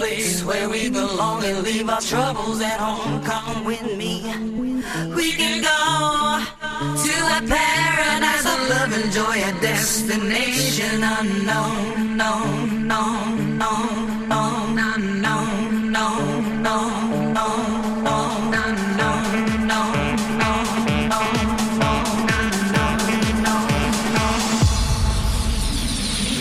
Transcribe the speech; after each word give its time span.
place 0.00 0.42
where 0.42 0.66
we 0.66 0.88
belong 0.88 1.44
and 1.44 1.62
leave 1.62 1.86
our 1.90 2.00
troubles 2.00 2.58
at 2.62 2.80
home. 2.80 3.22
Come 3.22 3.64
with 3.66 3.86
me. 4.00 4.14
We 5.14 5.32
can 5.40 5.56
go 5.70 5.78
to 7.06 7.14
a 7.36 7.40
paradise 7.54 8.46
of 8.52 8.60
love 8.72 8.92
and 8.98 9.12
joy, 9.12 9.36
a 9.50 9.52
destination 9.60 11.02
unknown, 11.04 12.16
known, 12.16 12.88
known, 12.88 13.58
known, 13.58 14.28
known, 14.28 14.78
unknown, 14.90 15.92
known, 15.92 16.62
known, 16.62 17.32
known, 17.36 18.02
known, 18.06 18.54
unknown, 18.64 19.66
known, 19.68 20.00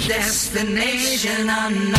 Destination 0.08 1.50
unknown. 1.50 1.99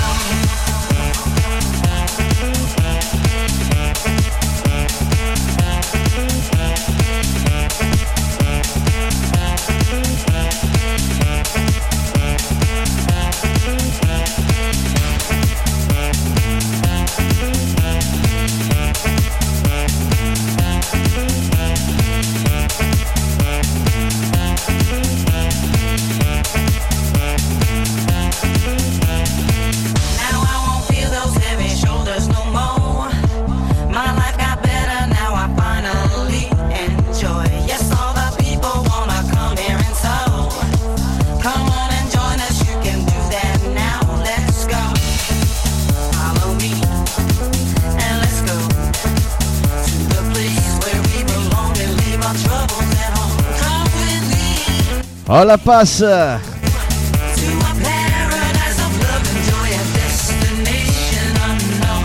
Destination 59.93 61.35
unknown. 61.49 62.05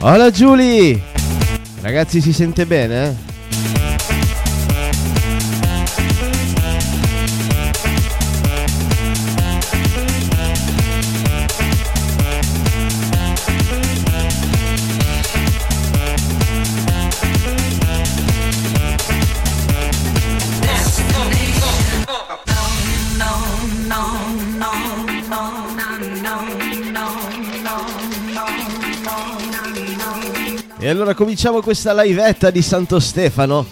Hola 0.00 0.30
Giulia! 0.30 1.00
Ragazzi 1.80 2.20
si 2.20 2.32
sente 2.32 2.64
bene? 2.64 3.08
eh? 3.08 3.25
Allora 31.06 31.14
cominciamo 31.14 31.60
questa 31.60 31.92
livetta 32.02 32.50
di 32.50 32.62
Santo 32.62 32.98
Stefano 32.98 33.64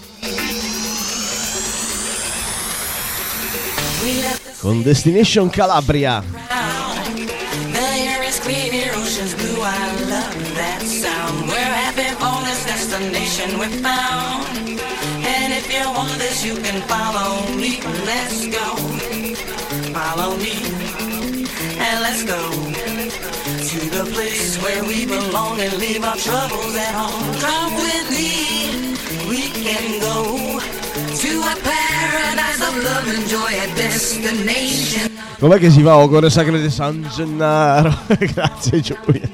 con 4.61 4.83
Destination 4.83 5.51
Calabria. 5.51 6.23
Follow 19.93 20.37
me. 20.37 20.53
And 21.79 22.01
let's 22.01 22.25
go 22.25 22.84
the 23.95 24.11
place 24.11 24.59
where 24.61 24.83
we 24.83 25.07
belong 25.07 25.61
and 25.61 25.73
leave 25.79 26.03
our 26.03 26.17
troubles 26.17 26.75
at 26.75 26.95
home. 26.95 27.23
Come 27.39 27.75
with 27.75 28.11
me. 28.11 28.91
We 29.31 29.43
can 29.63 30.01
go 30.01 30.59
to 31.23 31.31
a 31.53 31.55
paradise 31.63 32.61
of 32.61 32.75
love 32.83 33.07
and 33.07 33.25
joy, 33.29 33.53
a 33.63 33.67
destination. 33.77 35.11
Com'è 35.39 35.59
che 35.59 35.71
si 35.71 35.83
va 35.83 35.97
Ogore 35.97 36.29
Sacre 36.29 36.61
di 36.61 36.71
San 36.71 37.09
Gennaro? 37.15 37.95
Grazie 38.19 38.81
Giulia. 38.81 39.29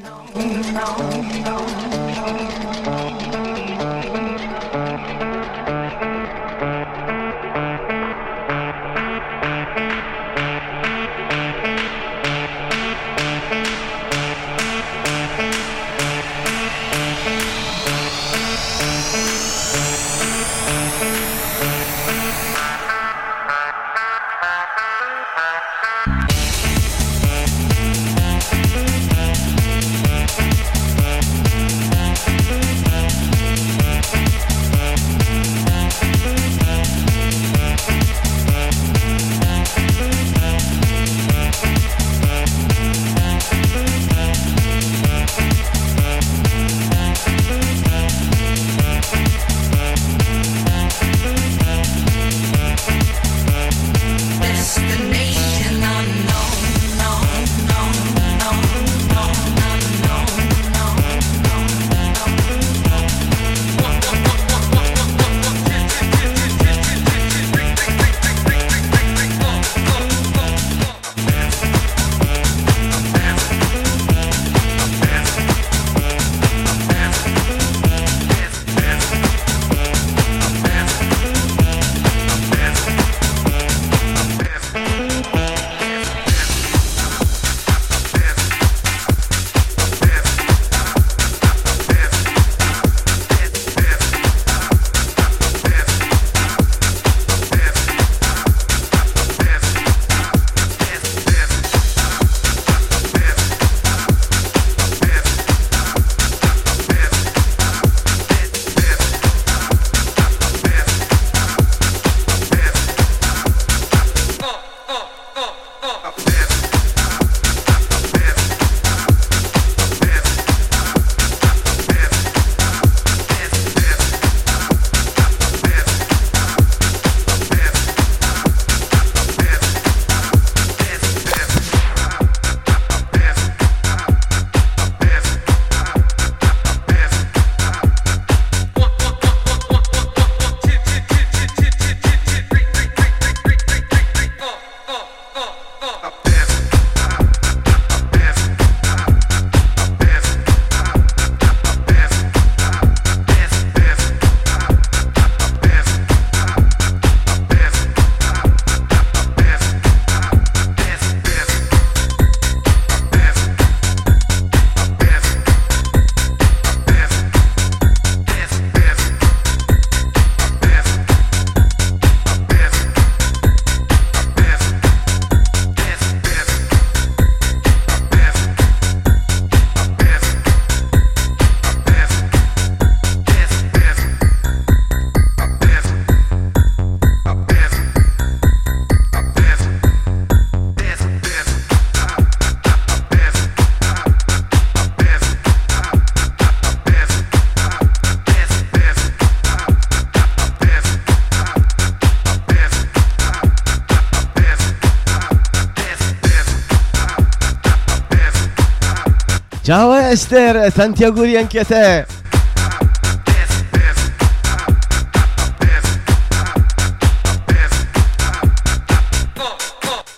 Ciao 210.11 210.19
Esther, 210.19 210.73
tanti 210.73 211.05
auguri 211.05 211.37
anche 211.37 211.61
a 211.61 211.65
te. 211.65 212.05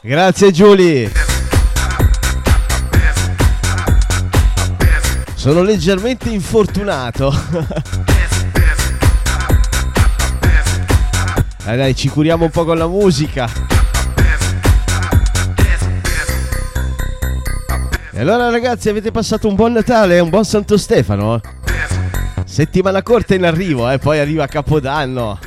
Grazie 0.01 0.51
Giulia. 0.51 1.11
Sono 5.35 5.61
leggermente 5.63 6.31
infortunato. 6.31 7.31
dai, 11.65 11.77
dai, 11.77 11.95
ci 11.95 12.09
curiamo 12.09 12.45
un 12.45 12.51
po' 12.51 12.65
con 12.65 12.79
la 12.79 12.89
musica. 12.89 13.72
Allora 18.23 18.51
ragazzi, 18.51 18.89
avete 18.89 19.11
passato 19.11 19.49
un 19.49 19.57
buon 19.57 19.73
Natale 19.73 20.17
e 20.17 20.21
un 20.21 20.29
buon 20.29 20.45
Santo 20.45 20.77
Stefano? 20.77 21.41
Settimana 22.45 23.03
corta 23.03 23.35
in 23.35 23.45
arrivo, 23.45 23.91
e 23.91 23.95
eh, 23.95 23.99
poi 23.99 24.21
arriva 24.21 24.47
Capodanno. 24.47 25.41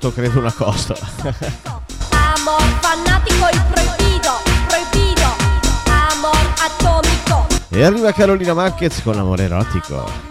Incrinato, 0.00 0.12
credo 0.12 0.40
una 0.40 0.50
cosa. 0.52 0.94
Amor 2.12 2.62
fanatico 2.80 3.46
y 3.52 3.58
prohibido, 3.72 4.32
prohibido. 4.68 5.26
Amor 5.90 6.36
atomico. 6.64 7.46
E 7.70 7.84
arriva 7.84 8.12
Carolina 8.12 8.54
Marquez 8.54 9.00
con 9.02 9.18
amore 9.18 9.44
erotico. 9.44 10.29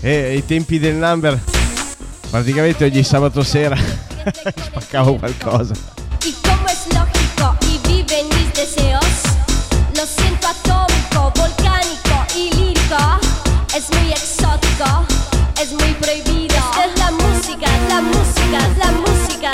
E 0.00 0.36
i 0.36 0.44
tempi 0.44 0.78
del 0.78 0.96
number, 0.96 1.38
praticamente 2.30 2.84
ogni 2.84 3.04
sabato 3.04 3.42
sera 3.42 3.76
spaccavo 4.66 5.16
qualcosa. 5.16 5.74
Y 6.24 6.34
como 6.42 6.66
es 6.68 6.86
lógico 6.92 7.56
y 7.68 7.78
vive 7.86 8.24
mis 8.24 8.52
deseos, 8.52 9.04
lo 9.94 10.04
siento 10.04 10.48
atómico, 10.48 11.32
volcánico 11.36 12.26
y 12.34 12.50
lírico, 12.54 13.20
es 13.76 13.90
muy 13.90 14.10
exótico, 14.10 15.06
es 15.60 15.72
muy 15.72 15.92
prohibido. 16.00 16.56
Es 16.84 16.98
la 16.98 17.10
música, 17.12 17.68
la 17.88 18.00
música, 18.00 18.68
la 18.78 18.90
música, 18.92 19.50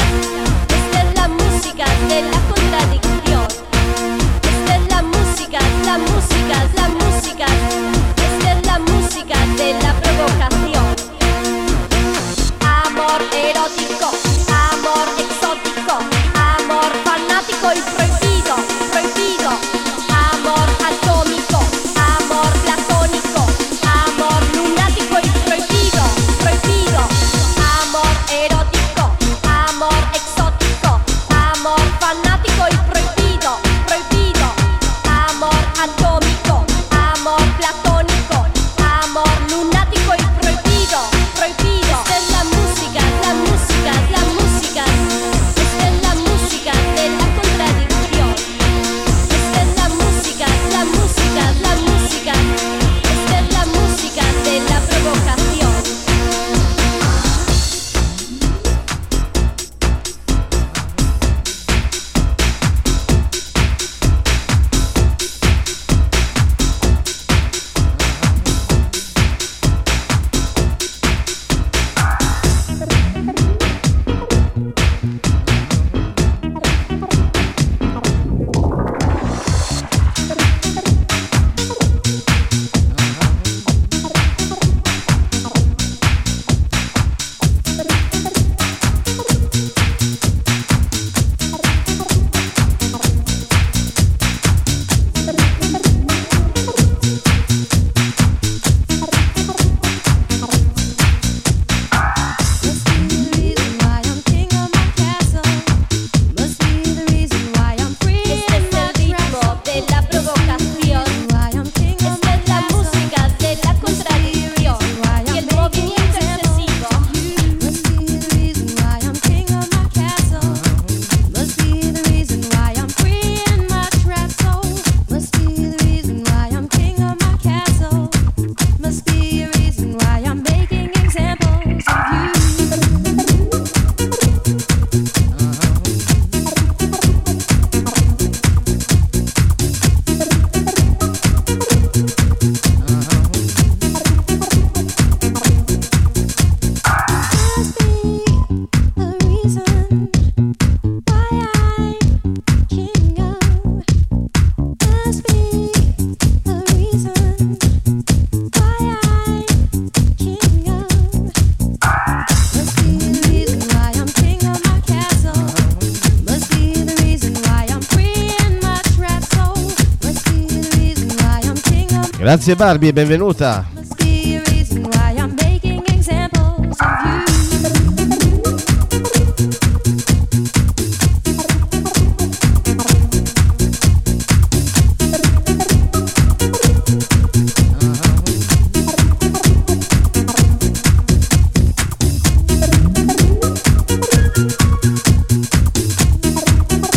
Grazie 172.49 172.65
Barbie 172.65 172.93
benvenuta. 172.95 173.67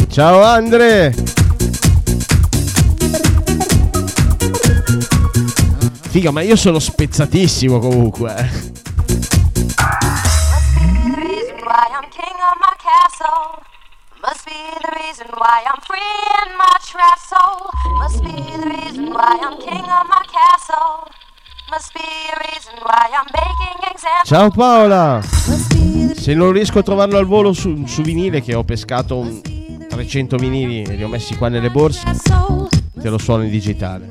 Ciao 0.08 0.44
Andre! 0.44 1.31
Figa, 6.12 6.30
ma 6.30 6.42
io 6.42 6.58
sono 6.58 6.78
spezzatissimo 6.78 7.80
comunque. 7.80 8.34
Must 14.22 14.44
be 14.44 14.52
the 14.82 14.92
reason 14.92 15.28
why 15.38 15.64
I'm 15.66 15.80
free 15.88 16.02
in 16.44 16.52
my 16.58 16.76
trap 16.84 17.18
soul. 17.18 17.70
Must 17.98 18.22
be 18.22 18.36
the 18.58 18.68
reason 18.68 19.14
why 19.14 19.40
I'm 19.42 19.58
king 19.58 19.86
of 19.86 20.06
my 20.10 20.22
castle. 20.28 21.08
Must 21.72 21.94
be 21.94 22.02
a 22.02 22.38
reason 22.44 22.74
why 22.84 23.08
I'm 23.10 23.26
making 23.32 23.80
examples. 23.90 24.28
Ciao 24.28 24.50
Paola! 24.52 25.22
Se 26.14 26.34
non 26.34 26.52
riesco 26.52 26.80
a 26.80 26.84
trovarlo 26.84 27.20
al 27.20 27.26
volo 27.26 27.54
su, 27.54 27.86
su 27.86 28.02
vinile, 28.02 28.42
che 28.42 28.54
ho 28.54 28.66
pescato 28.66 29.18
un 29.18 29.42
300 29.88 30.36
vinili 30.36 30.82
e 30.82 30.96
li 30.96 31.04
ho 31.04 31.08
messi 31.08 31.38
qua 31.38 31.48
nelle 31.48 31.70
borse, 31.70 32.04
te 33.00 33.10
lo 33.10 33.18
suono 33.18 33.44
in 33.44 33.50
digitale. 33.50 34.10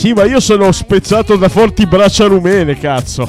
Sì, 0.00 0.14
ma 0.14 0.24
io 0.24 0.40
sono 0.40 0.72
spezzato 0.72 1.36
da 1.36 1.50
forti 1.50 1.86
braccia 1.86 2.24
rumene, 2.24 2.78
cazzo. 2.78 3.28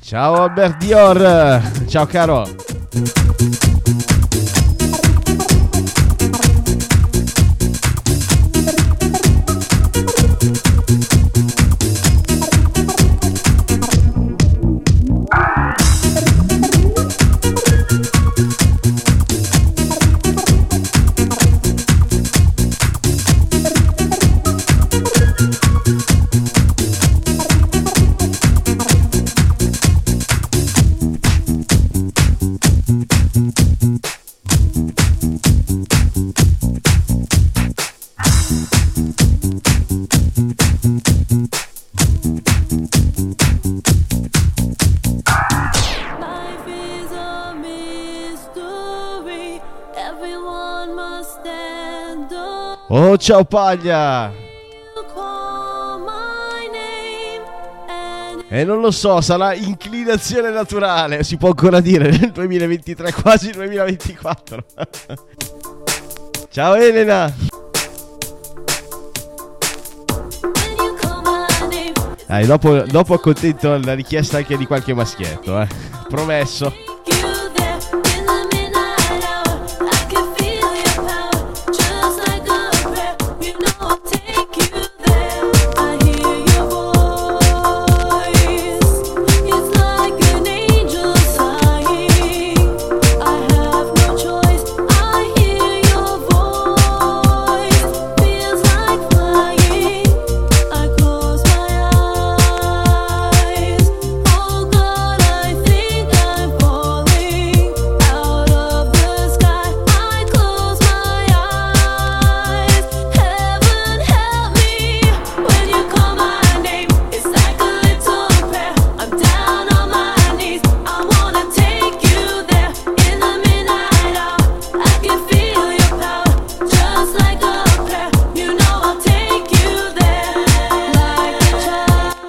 Ciao 0.00 0.42
Albert 0.42 0.76
Dior, 0.76 1.62
ciao 1.88 2.04
caro. 2.04 2.46
Ciao 53.20 53.44
paglia! 53.44 54.32
E 58.52 58.64
non 58.64 58.80
lo 58.80 58.90
so, 58.90 59.20
sarà 59.20 59.54
inclinazione 59.54 60.50
naturale, 60.50 61.22
si 61.22 61.36
può 61.36 61.50
ancora 61.50 61.78
dire 61.80 62.10
nel 62.10 62.32
2023, 62.32 63.12
quasi 63.12 63.52
2024. 63.52 64.64
Ciao 66.50 66.74
Elena! 66.74 67.32
Dai, 72.26 72.46
dopo, 72.46 72.82
dopo 72.82 73.14
accontento 73.14 73.78
la 73.78 73.94
richiesta 73.94 74.38
anche 74.38 74.56
di 74.56 74.66
qualche 74.66 74.94
maschietto, 74.94 75.60
eh. 75.60 75.68
Promesso. 76.08 76.89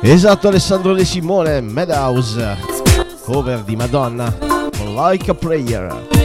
Esatto, 0.04 0.48
Alessandro 0.48 0.96
De 0.96 1.06
Simone, 1.06 1.62
Madhouse, 1.62 2.58
cover 3.24 3.62
di 3.64 3.76
Madonna, 3.76 4.36
Like 4.84 5.30
a 5.30 5.36
Prayer. 5.36 6.21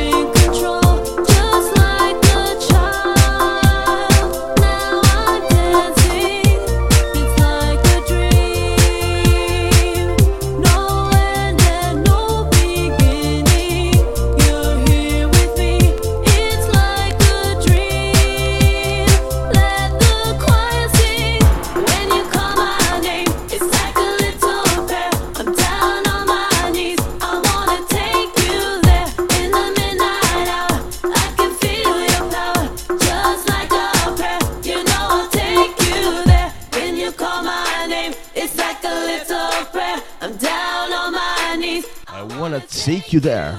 seek 42.87 43.13
you 43.13 43.19
there. 43.19 43.59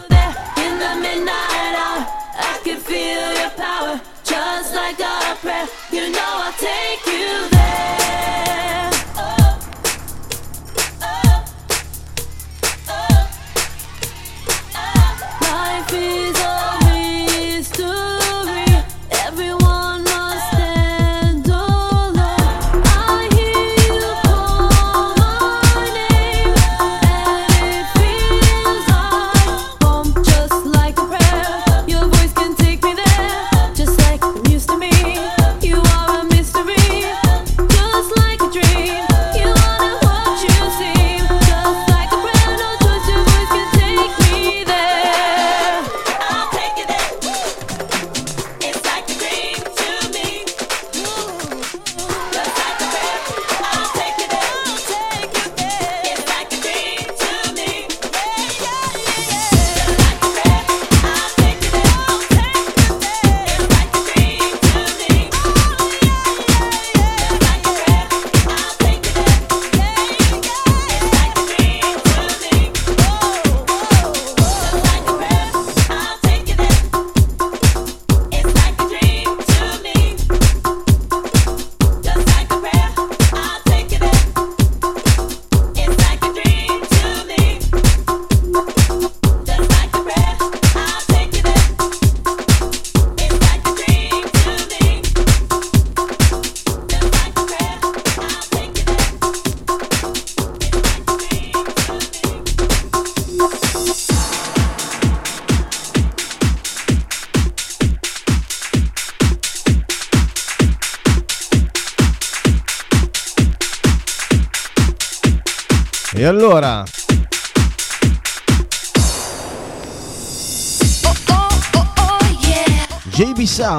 You 5.92 6.12
know 6.12 6.20
I'll 6.20 6.54
take 6.54 7.06
you 7.08 7.50
there. 7.50 8.07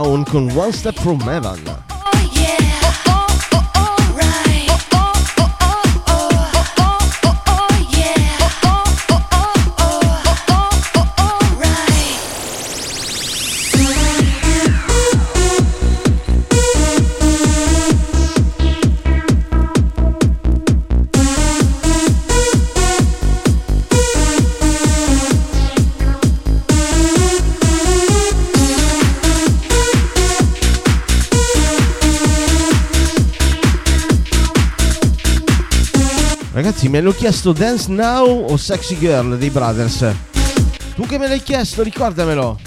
Sound 0.08 0.26
con 0.30 0.48
One 0.56 0.72
Step 0.72 0.98
from 0.98 1.20
Heaven 1.20 1.97
hanno 36.98 37.12
chiesto 37.12 37.52
Dance 37.52 37.90
Now 37.92 38.50
o 38.50 38.56
Sexy 38.56 38.98
Girl 38.98 39.36
dei 39.36 39.50
Brothers. 39.50 40.12
Tu 40.96 41.06
che 41.06 41.18
me 41.18 41.28
l'hai 41.28 41.42
chiesto, 41.42 41.82
ricordamelo. 41.82 42.58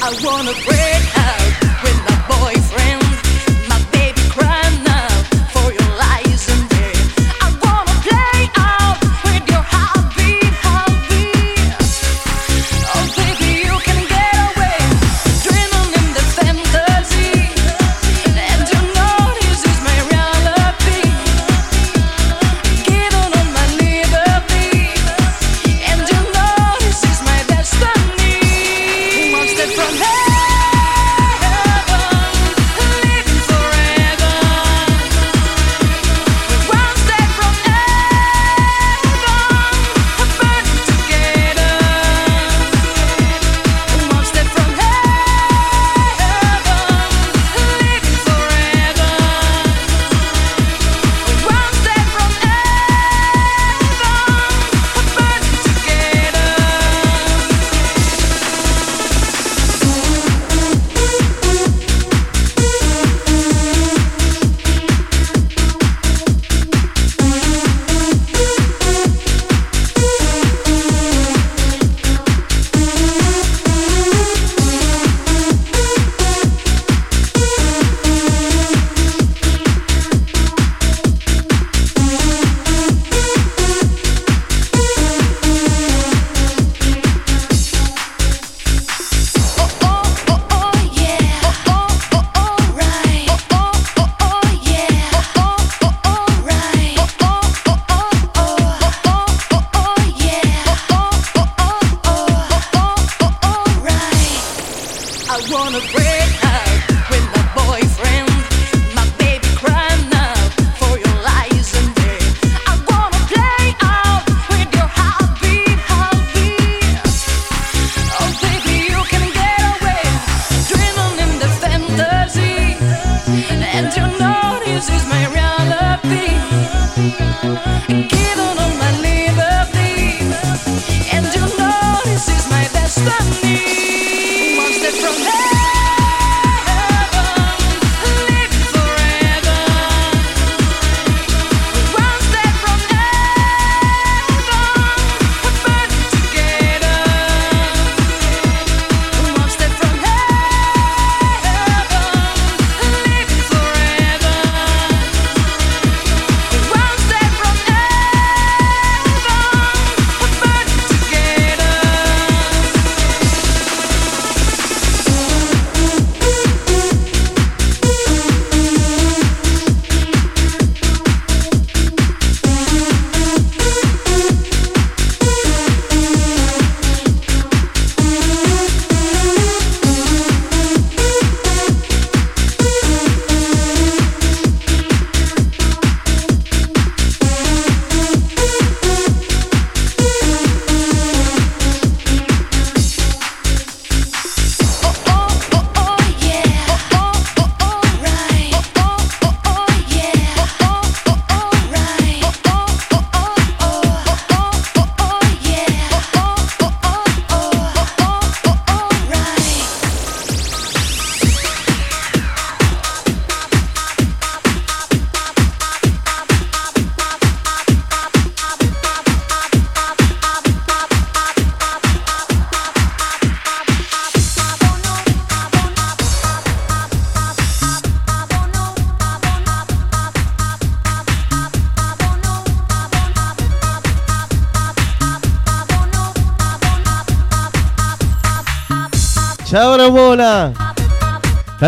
I 0.00 0.24
wanna 0.24 0.52
break 0.64 1.16
out 1.16 1.82
with 1.82 2.00
my 2.08 2.16
boyfriend. 2.26 3.07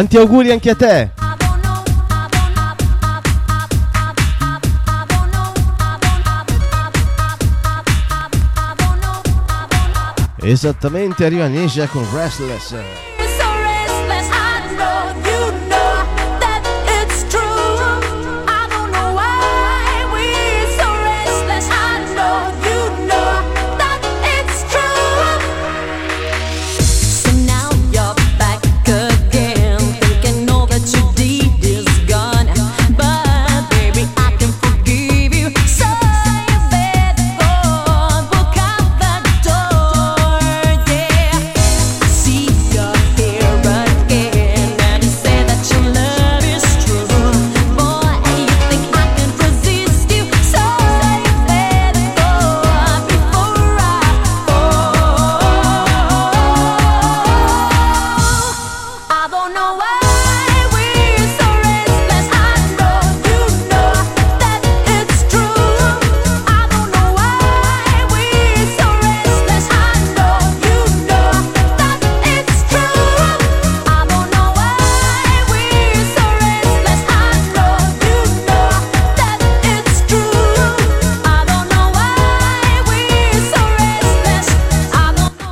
Tanti 0.01 0.17
auguri 0.17 0.51
anche 0.51 0.71
a 0.71 0.75
te! 0.75 1.11
Esattamente 10.41 11.27
arriva 11.27 11.49
Nisha 11.49 11.87
con 11.87 12.03
Restless. 12.15 13.10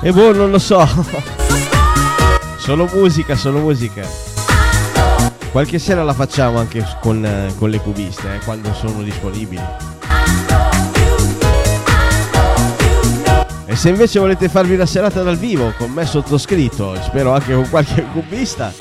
E 0.08 0.10
boh, 0.10 0.32
non 0.32 0.50
lo 0.50 0.58
so. 0.58 0.88
solo 2.56 2.88
musica, 2.94 3.36
solo 3.36 3.58
musica. 3.58 4.08
Qualche 5.52 5.78
sera 5.78 6.02
la 6.02 6.14
facciamo 6.14 6.58
anche 6.58 6.82
con, 7.02 7.52
con 7.58 7.68
le 7.68 7.78
cubiste, 7.78 8.36
eh, 8.36 8.38
quando 8.38 8.72
sono 8.72 9.02
disponibili. 9.02 9.62
E 13.66 13.76
se 13.76 13.90
invece 13.90 14.18
volete 14.18 14.48
farvi 14.48 14.76
la 14.76 14.86
serata 14.86 15.22
dal 15.22 15.36
vivo 15.36 15.74
con 15.76 15.90
me 15.90 16.06
sottoscritto, 16.06 16.94
e 16.94 17.02
spero 17.02 17.34
anche 17.34 17.52
con 17.52 17.68
qualche 17.68 18.06
cubista, 18.10 18.72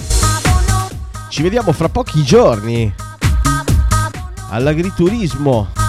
ci 1.27 1.41
vediamo 1.41 1.73
fra 1.73 1.89
pochi 1.89 2.23
giorni 2.23 2.95
all'agriturismo 4.49 5.86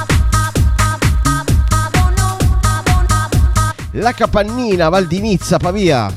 La 3.92 4.12
Capannina, 4.12 4.90
Valdinizza, 4.90 5.56
Pavia. 5.56 6.12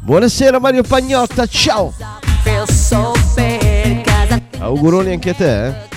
Buonasera 0.00 0.58
Mario 0.58 0.82
Pagnotta, 0.82 1.46
ciao! 1.46 1.94
Auguroni 4.58 5.12
anche 5.12 5.30
a 5.30 5.34
te, 5.34 5.66
eh? 5.66 5.95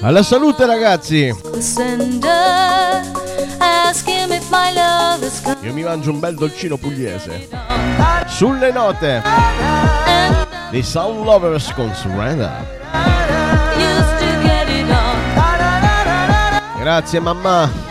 Alla 0.00 0.22
salute 0.22 0.64
ragazzi! 0.64 1.34
Io 5.60 5.72
mi 5.74 5.82
mangio 5.82 6.10
un 6.10 6.18
bel 6.18 6.34
dolcino 6.34 6.78
pugliese. 6.78 7.48
Sulle 8.26 8.72
note 8.72 9.22
dei 10.70 10.82
Sound 10.82 11.22
Lovers 11.22 11.72
con 11.74 11.94
Surrender. 11.94 12.78
Grazie 16.78 17.20
mamma. 17.20 17.87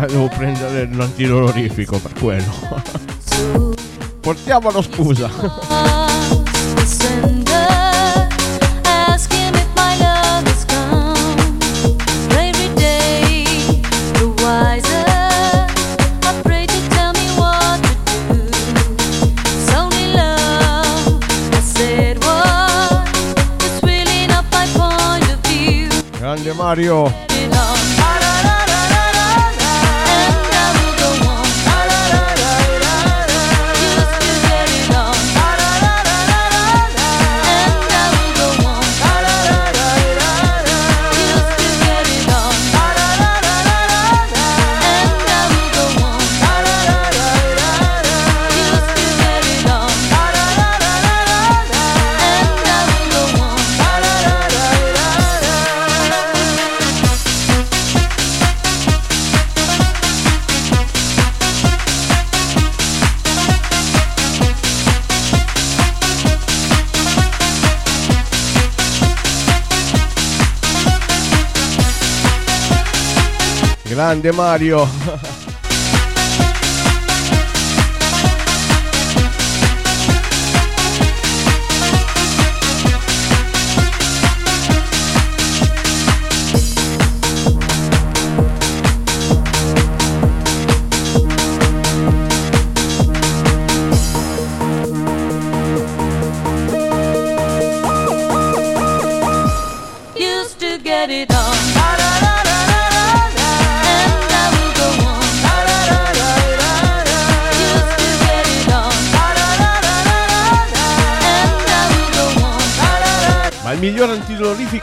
devo 0.06 0.28
prendere 0.28 0.88
un 0.92 1.00
antidolorifico 1.00 1.98
per 1.98 2.12
quello. 2.18 2.52
Portiamolo 4.20 4.82
scusa. 4.82 5.30
Grande 26.18 26.52
Mario. 26.52 27.35
Grande 74.06 74.30
Mario. 74.30 74.86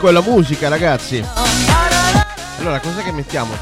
antidolorifico 0.03 0.07
è 0.09 0.11
la 0.11 0.21
musica, 0.21 0.67
ragazzi. 0.67 1.23
Allora, 2.59 2.79
cos'è 2.79 3.03
che 3.03 3.11
mettiamo? 3.11 3.53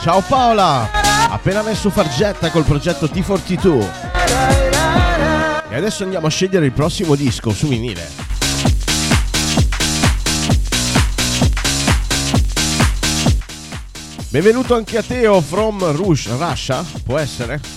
Ciao 0.00 0.20
Paola! 0.20 0.88
Appena 1.28 1.62
messo 1.62 1.90
fargetta 1.90 2.50
col 2.50 2.64
progetto 2.64 3.06
T42. 3.06 3.86
E 5.68 5.76
adesso 5.76 6.04
andiamo 6.04 6.28
a 6.28 6.30
scegliere 6.30 6.66
il 6.66 6.72
prossimo 6.72 7.16
disco 7.16 7.50
su 7.50 7.66
vinile. 7.66 8.24
Benvenuto 14.28 14.74
anche 14.74 14.98
a 14.98 15.02
Teo 15.02 15.40
from 15.40 15.92
Rush, 15.92 16.28
Russia, 16.36 16.84
può 17.04 17.16
essere? 17.18 17.75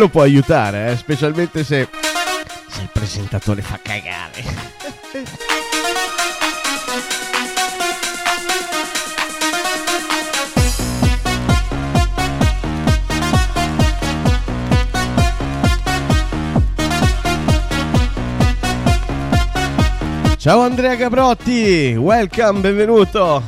Quello 0.00 0.14
può 0.14 0.24
aiutare, 0.24 0.92
eh? 0.92 0.96
specialmente 0.96 1.62
se, 1.62 1.86
se 2.70 2.80
il 2.80 2.88
presentatore 2.90 3.60
fa 3.60 3.78
cagare. 3.82 4.42
Ciao 20.38 20.60
Andrea 20.62 20.94
Gabrotti, 20.94 21.94
welcome, 21.98 22.60
benvenuto. 22.60 23.42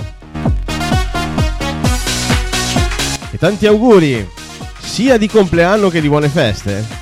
E 3.30 3.38
tanti 3.38 3.66
auguri 3.66 4.40
sia 4.92 5.16
di 5.16 5.26
compleanno 5.26 5.88
che 5.88 6.02
di 6.02 6.08
buone 6.08 6.28
feste. 6.28 7.01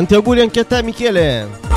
Tanti 0.00 0.14
auguri 0.14 0.40
anche 0.40 0.60
a 0.60 0.64
te 0.64 0.82
Michele. 0.82 1.69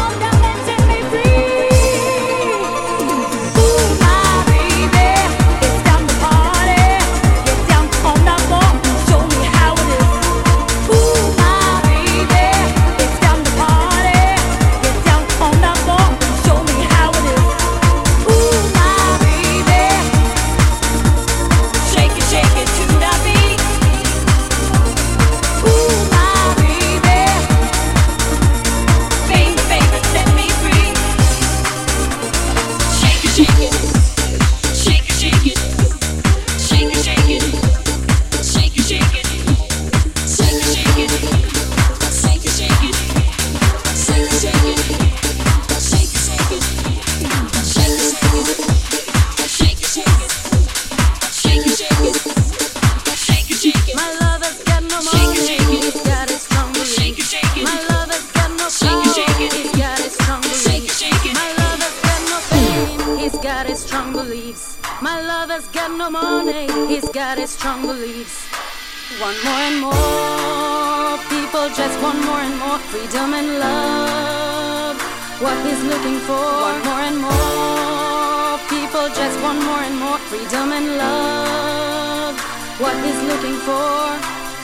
just 71.84 72.02
want 72.02 72.20
more 72.24 72.40
and 72.48 72.58
more 72.64 72.80
freedom 72.92 73.30
and 73.40 73.50
love. 73.60 74.96
What 75.44 75.58
he's 75.68 75.84
looking 75.92 76.20
for, 76.28 76.48
want 76.64 76.80
more 76.88 77.04
and 77.10 77.18
more. 77.28 78.52
People 78.72 79.06
just 79.20 79.36
want 79.44 79.60
more 79.68 79.84
and 79.88 79.98
more 80.04 80.20
freedom 80.30 80.68
and 80.78 80.88
love. 81.04 82.36
What 82.84 82.96
he's 83.04 83.22
looking 83.32 83.58
for, 83.68 83.96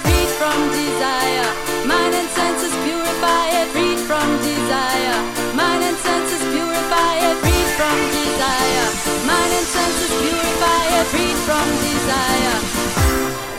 freed 0.04 0.32
from 0.40 0.60
desire. 0.80 1.50
Mind 1.92 2.14
and 2.20 2.30
senses 2.40 2.74
purify 2.88 3.46
it, 3.60 3.68
freed 3.76 4.00
from 4.10 4.28
desire. 4.52 5.20
Mind 5.60 5.84
and 5.90 5.98
senses 6.08 6.44
purify 6.54 7.14
it, 7.28 7.36
freed 7.44 7.70
from 7.80 7.98
desire. 8.20 8.88
Mind 9.30 9.52
and 9.60 9.68
senses 9.76 10.12
purify 10.24 10.82
it, 10.98 11.06
freed 11.14 11.40
from 11.48 11.68
desire. 11.88 12.58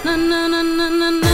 Na 0.06 0.14
na 0.16 0.40
na 0.48 0.62
na 0.62 0.88
na 0.88 1.11
na. 1.11 1.29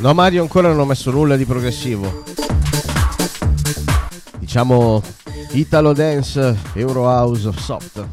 No 0.00 0.14
Mario 0.14 0.42
ancora 0.42 0.68
non 0.68 0.78
ho 0.78 0.84
messo 0.84 1.10
nulla 1.10 1.36
di 1.36 1.44
progressivo. 1.44 2.22
Diciamo 4.38 5.02
Italo 5.52 5.92
Dance, 5.92 6.56
Euro 6.74 7.04
House, 7.04 7.50
Soft. 7.52 8.06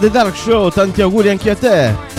The 0.00 0.10
Dark 0.10 0.36
Show, 0.36 0.70
tanti 0.70 1.02
auguri 1.02 1.28
anche 1.28 1.50
a 1.50 1.56
te. 1.56 2.17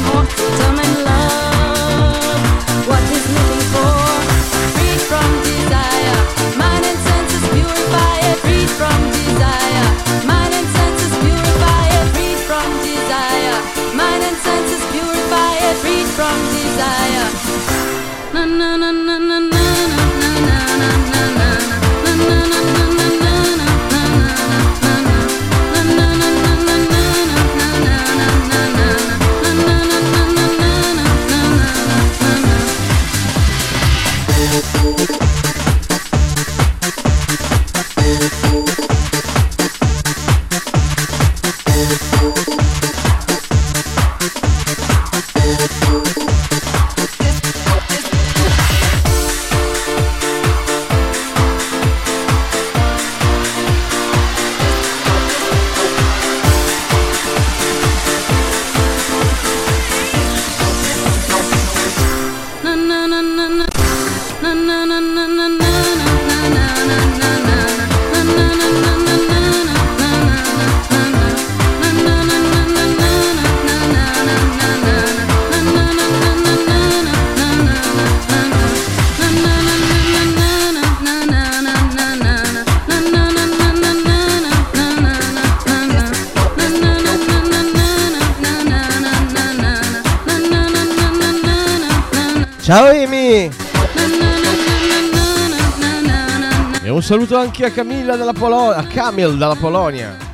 saluto 97.09 97.37
anche 97.37 97.65
a 97.65 97.71
Camilla 97.71 98.15
dalla 98.15 98.33
Polonia, 98.33 98.77
a 98.77 98.85
Camil 98.85 99.35
dalla 99.35 99.55
Polonia. 99.55 100.28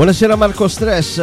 Buonasera 0.00 0.34
Marco 0.34 0.66
Stress. 0.66 1.20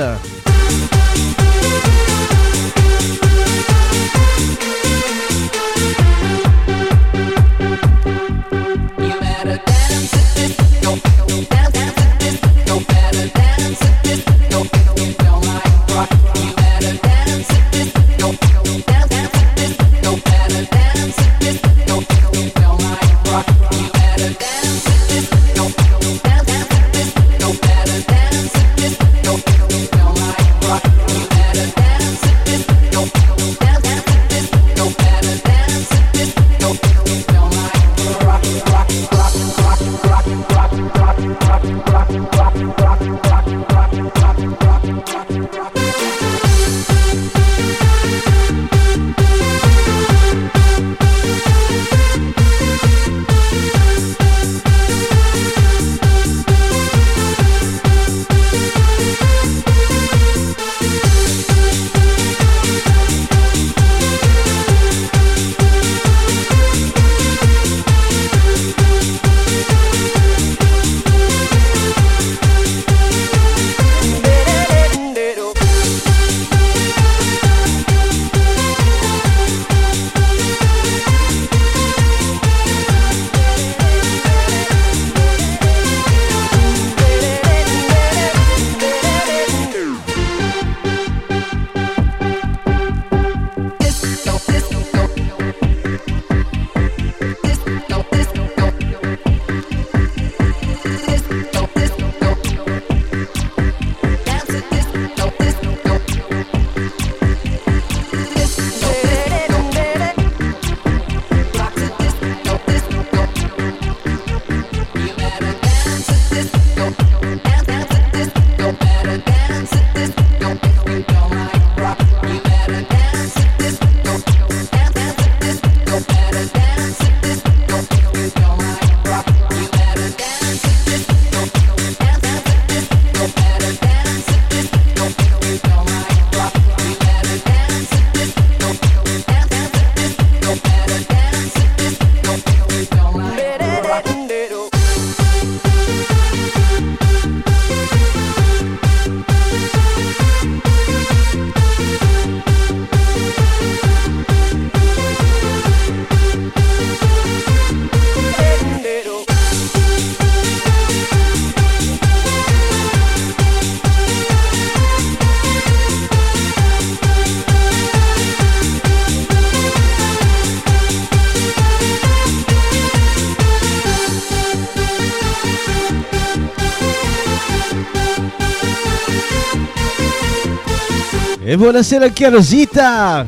Buonasera 181.58 182.06
anche 182.06 182.24
a 182.24 182.30
Rosita! 182.30 183.26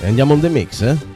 E 0.00 0.06
andiamo 0.06 0.32
on 0.32 0.40
the 0.40 0.48
mix, 0.48 0.80
eh? 0.80 1.13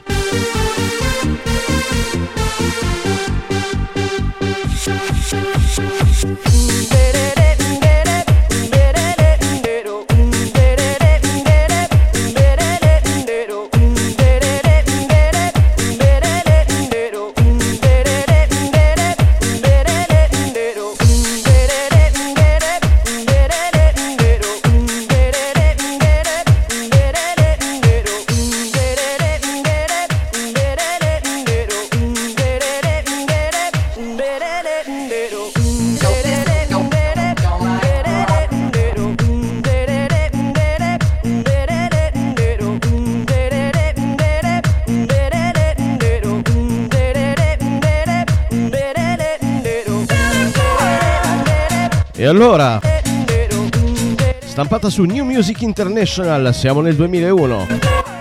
Stampata 54.79 54.89
su 54.89 55.03
New 55.03 55.25
Music 55.25 55.61
International, 55.61 56.53
siamo 56.53 56.79
nel 56.79 56.95
2001. 56.95 57.67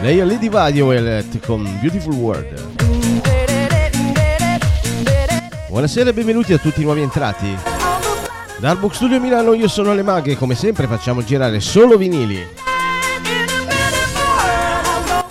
Lei 0.00 0.18
è 0.18 0.24
Lady 0.24 0.48
Violet 0.48 1.38
con 1.46 1.62
Beautiful 1.80 2.14
World. 2.14 2.76
Buonasera 5.68 6.10
e 6.10 6.12
benvenuti 6.12 6.52
a 6.52 6.58
tutti 6.58 6.80
i 6.80 6.84
nuovi 6.84 7.02
entrati. 7.02 7.46
Dal 8.58 8.76
Book 8.76 8.94
Studio 8.94 9.20
Milano 9.20 9.54
io 9.54 9.68
sono 9.68 9.94
Le 9.94 10.02
Maghe 10.02 10.32
e 10.32 10.36
come 10.36 10.56
sempre 10.56 10.88
facciamo 10.88 11.22
girare 11.22 11.60
solo 11.60 11.96
vinili. 11.96 12.44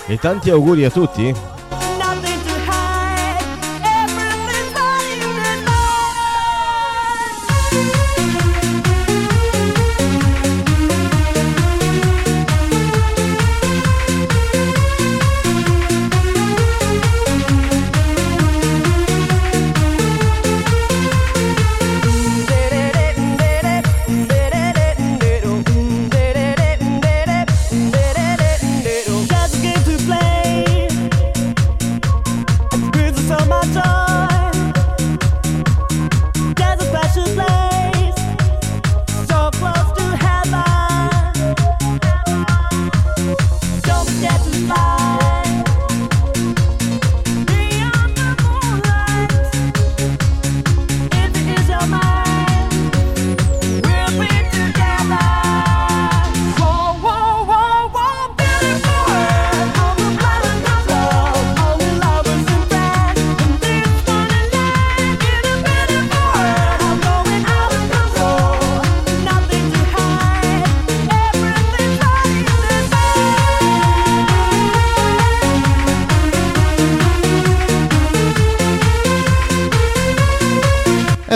E 0.07 0.17
tanti 0.17 0.49
auguri 0.49 0.85
a 0.85 0.89
tutti. 0.89 1.56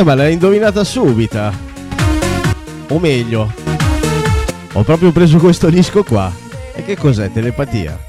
Eh, 0.02 0.04
ma 0.04 0.16
l'hai 0.16 0.34
indovinata 0.34 0.84
subita. 0.84 1.54
O 2.90 2.98
meglio, 2.98 3.54
ho 4.74 4.84
proprio 4.84 5.12
preso 5.12 5.38
questo 5.38 5.70
disco 5.70 6.04
qua. 6.04 6.34
E 6.74 6.84
che 6.84 6.98
cos'è? 6.98 7.32
Telepatia? 7.32 8.00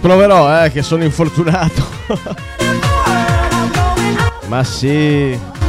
Proverò, 0.00 0.64
eh, 0.64 0.70
che 0.70 0.82
sono 0.82 1.04
infortunato. 1.04 1.86
Ma 4.48 4.64
sì. 4.64 5.59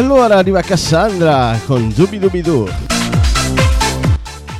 Allora 0.00 0.36
arriva 0.36 0.62
Cassandra 0.62 1.60
con 1.66 1.92
Dubi 1.94 2.18
Dubi 2.18 2.40
Du. 2.40 2.66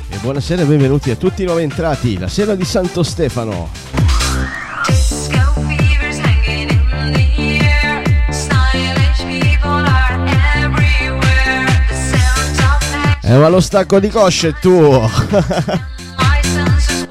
E 0.07 0.17
buonasera 0.17 0.61
e 0.61 0.65
benvenuti 0.65 1.09
a 1.09 1.15
tutti 1.15 1.41
i 1.41 1.45
nuovi 1.45 1.63
entrati, 1.63 2.19
la 2.19 2.27
sera 2.27 2.53
di 2.53 2.63
Santo 2.63 3.01
Stefano. 3.01 3.69
Eh 13.23 13.37
ma 13.37 13.47
lo 13.47 13.61
stacco 13.61 13.99
di 13.99 14.09
cosce 14.09 14.49
è 14.49 14.53
tuo! 14.53 15.09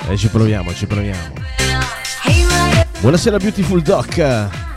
e 0.06 0.12
eh, 0.12 0.16
ci 0.16 0.28
proviamo, 0.28 0.72
ci 0.72 0.86
proviamo. 0.86 1.32
Buonasera 3.00 3.38
Beautiful 3.38 3.82
Doc. 3.82 4.69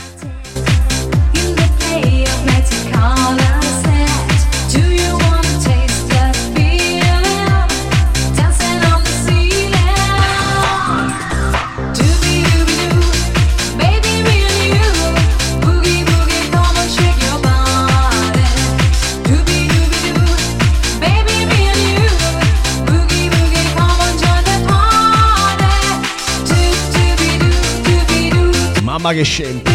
Mamma 29.03 29.15
che 29.17 29.23
scempi. 29.23 29.71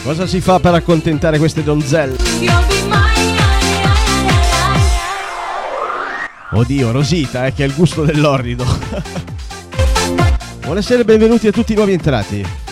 Cosa 0.00 0.26
si 0.28 0.40
fa 0.40 0.60
per 0.60 0.74
accontentare 0.74 1.38
queste 1.38 1.64
donzelle? 1.64 2.16
Oddio, 6.50 6.92
Rosita, 6.92 7.46
eh, 7.46 7.52
che 7.52 7.64
è 7.64 7.66
il 7.66 7.74
gusto 7.74 8.04
dell'orrido. 8.04 8.64
Buonasera 10.62 11.00
e 11.00 11.04
benvenuti 11.04 11.48
a 11.48 11.50
tutti 11.50 11.72
i 11.72 11.74
nuovi 11.74 11.94
entrati. 11.94 12.67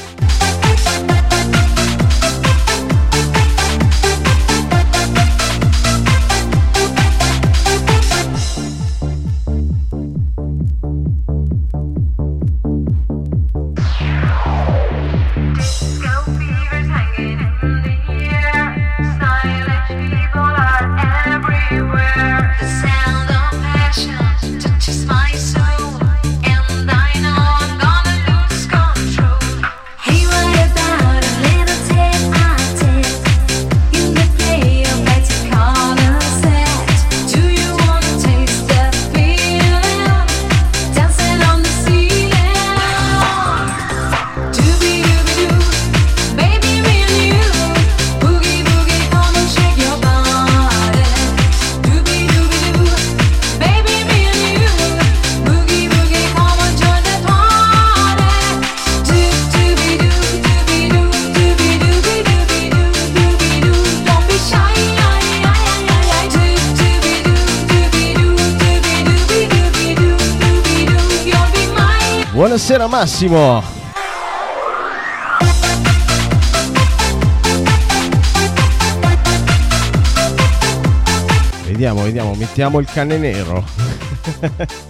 Buonasera 72.56 72.86
Massimo. 72.86 73.62
Vediamo, 81.66 82.02
vediamo, 82.02 82.32
mettiamo 82.32 82.78
il 82.78 82.86
cane 82.86 83.18
nero. 83.18 83.62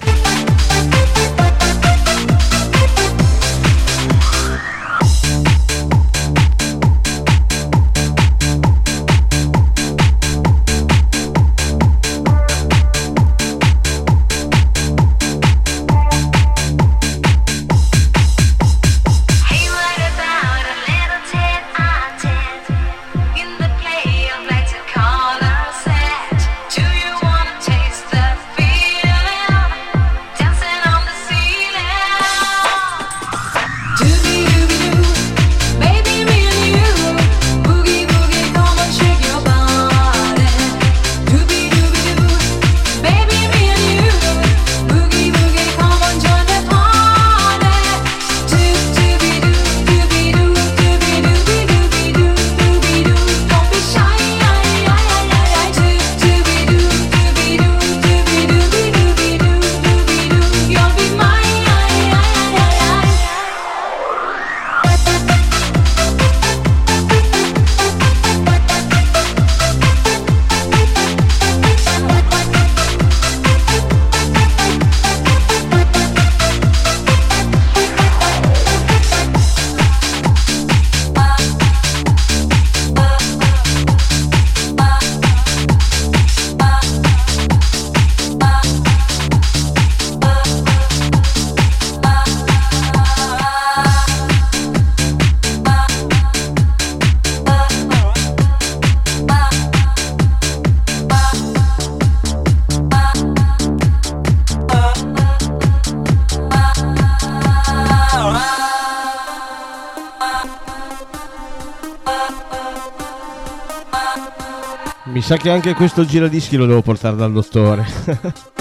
sa 115.26 115.36
che 115.36 115.50
anche 115.50 115.74
questo 115.74 116.04
giradischi 116.04 116.54
lo 116.54 116.66
devo 116.66 116.82
portare 116.82 117.16
dal 117.16 117.32
dottore. 117.32 117.84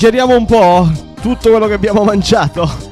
digeriamo 0.00 0.34
un 0.34 0.46
po' 0.46 0.90
tutto 1.20 1.50
quello 1.50 1.66
che 1.66 1.74
abbiamo 1.74 2.04
mangiato. 2.04 2.88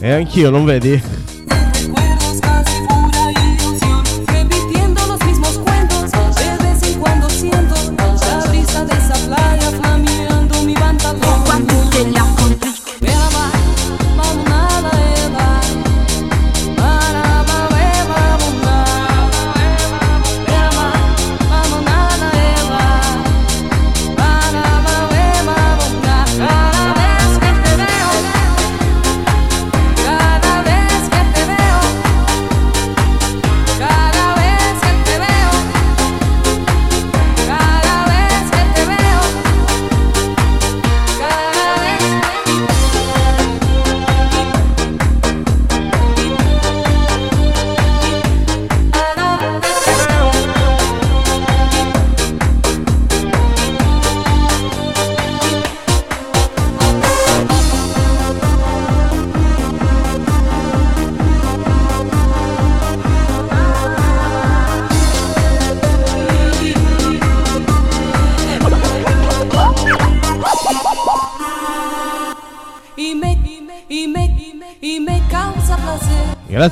E 0.00 0.10
anch'io, 0.10 0.50
non 0.50 0.64
vedi? 0.64 1.17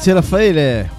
Grazie 0.07 0.13
Raffaele. 0.21 0.96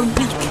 Complique. 0.00 0.48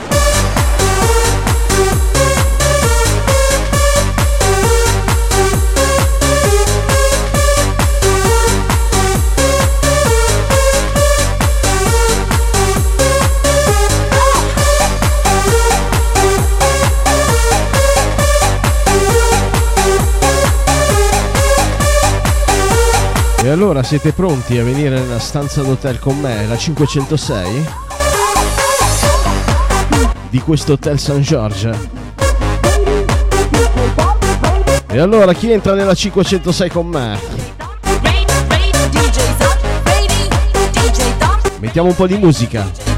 E 23.41 23.49
allora 23.51 23.81
siete 23.81 24.11
pronti 24.13 24.59
a 24.59 24.63
venire 24.63 24.99
nella 24.99 25.17
stanza 25.17 25.63
d'hotel 25.63 25.97
con 25.97 26.19
me, 26.19 26.45
la 26.45 26.55
506? 26.55 27.88
Di 30.29 30.39
questo 30.39 30.73
Hotel 30.73 30.99
San 30.99 31.21
George. 31.21 31.97
E 34.91 34.99
allora 34.99 35.33
chi 35.33 35.51
entra 35.51 35.73
nella 35.73 35.93
506 35.93 36.69
con 36.69 36.87
me? 36.87 37.19
Mettiamo 41.59 41.89
un 41.89 41.95
po' 41.95 42.07
di 42.07 42.17
musica. 42.17 42.97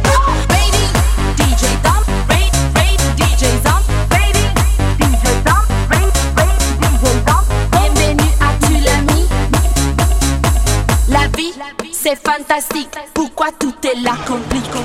C'est 12.03 12.15
fantastique, 12.15 12.97
pourquoi 13.13 13.51
tout 13.59 13.75
est 13.83 14.03
là 14.03 14.15
compliqué 14.27 14.79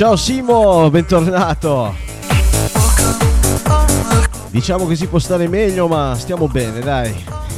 ciao 0.00 0.16
Simo, 0.16 0.88
bentornato. 0.88 1.94
Diciamo 4.48 4.86
che 4.86 4.96
si 4.96 5.06
può 5.06 5.18
stare 5.18 5.46
meglio, 5.46 5.88
ma 5.88 6.14
stiamo 6.16 6.48
bene, 6.48 6.80
dai. 6.80 7.14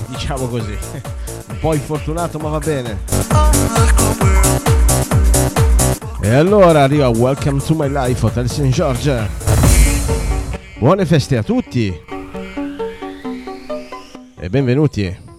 Diciamo 0.08 0.48
così. 0.48 0.76
Un 1.50 1.58
po' 1.60 1.72
infortunato, 1.72 2.40
ma 2.40 2.48
va 2.48 2.58
bene. 2.58 2.98
E 6.20 6.34
allora 6.34 6.82
arriva 6.82 7.10
Welcome 7.10 7.60
to 7.62 7.76
my 7.76 7.88
life, 7.88 8.26
Hotel 8.26 8.50
St. 8.50 8.70
George. 8.70 9.28
Buone 10.80 11.06
feste 11.06 11.36
a 11.36 11.44
tutti. 11.44 11.96
E 14.36 14.48
benvenuti. 14.48 15.31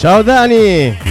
Ciao 0.00 0.22
Dani! 0.22 1.09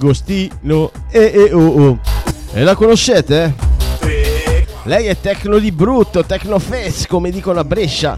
Agostino 0.00 0.90
e, 1.10 1.30
e 1.34 1.52
oh, 1.52 1.88
oh. 1.88 1.98
E 2.54 2.62
la 2.62 2.74
conoscete? 2.74 3.54
Lei 4.84 5.04
è 5.04 5.20
tecno 5.20 5.58
di 5.58 5.70
brutto, 5.70 6.24
tecno 6.24 6.58
fest, 6.58 7.06
come 7.06 7.30
dicono 7.30 7.60
a 7.60 7.64
Brescia. 7.64 8.16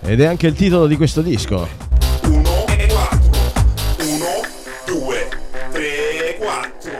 Ed 0.00 0.20
è 0.20 0.26
anche 0.26 0.46
il 0.46 0.54
titolo 0.54 0.86
di 0.86 0.96
questo 0.96 1.22
disco. 1.22 1.66
1, 2.22 2.42
4, 2.42 3.20
1, 3.98 4.24
2, 4.86 5.28
3, 5.72 6.36
4, 6.38 6.90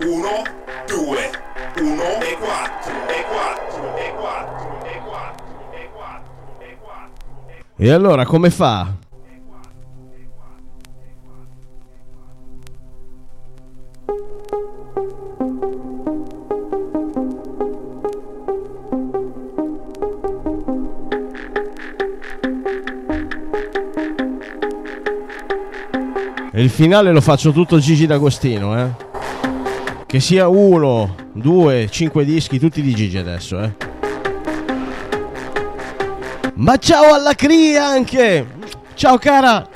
1, 0.00 0.28
2, 0.86 1.30
1 1.82 2.02
4, 2.40 2.92
4, 3.20 3.36
4, 3.36 3.84
4, 4.16 5.36
4, 5.76 6.24
4. 6.80 7.64
E 7.76 7.90
allora 7.90 8.24
come 8.24 8.48
fa? 8.48 9.04
Il 26.62 26.70
finale 26.70 27.12
lo 27.12 27.20
faccio 27.20 27.52
tutto 27.52 27.78
Gigi 27.78 28.06
D'Agostino, 28.06 28.78
eh. 28.78 28.88
Che 30.06 30.20
sia 30.20 30.48
uno, 30.48 31.14
due, 31.32 31.88
cinque 31.90 32.24
dischi, 32.24 32.58
tutti 32.58 32.80
di 32.80 32.94
Gigi 32.94 33.18
adesso, 33.18 33.60
eh. 33.60 33.72
Ma 36.54 36.76
ciao 36.78 37.12
alla 37.12 37.34
Cria 37.34 37.86
anche! 37.86 38.46
Ciao 38.94 39.18
cara! 39.18 39.75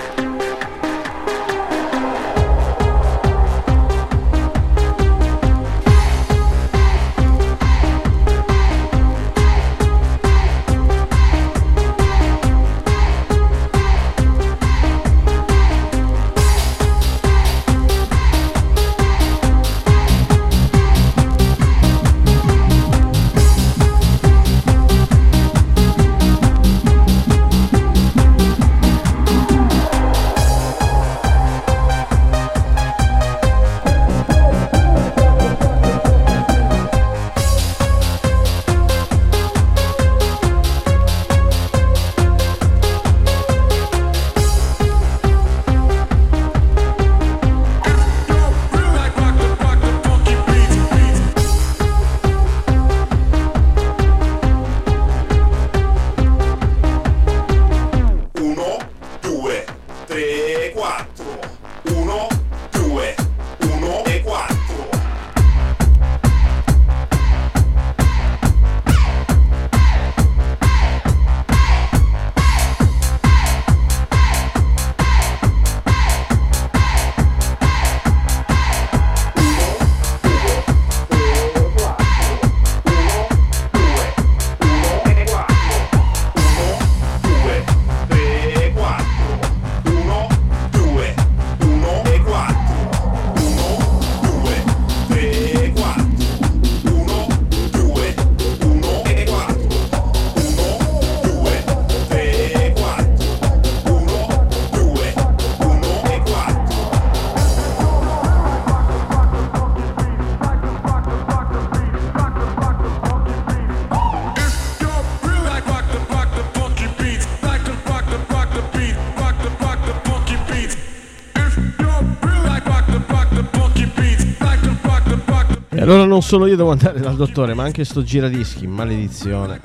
Non 126.11 126.23
solo 126.23 126.47
io 126.47 126.57
devo 126.57 126.73
andare 126.73 126.99
dal 126.99 127.15
dottore, 127.15 127.55
ma 127.55 127.63
anche 127.63 127.85
sto 127.85 128.03
giradischi, 128.03 128.67
maledizione. 128.67 129.61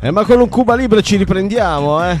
Eh, 0.00 0.10
ma 0.10 0.24
con 0.24 0.38
un 0.38 0.48
Cuba 0.50 0.74
Libre 0.76 1.02
ci 1.02 1.16
riprendiamo, 1.16 2.04
eh. 2.10 2.18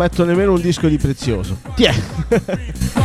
Metto 0.00 0.24
nemmeno 0.24 0.52
un 0.52 0.60
disco 0.62 0.88
di 0.88 0.96
prezioso. 0.96 1.58
Tiè. 1.74 1.92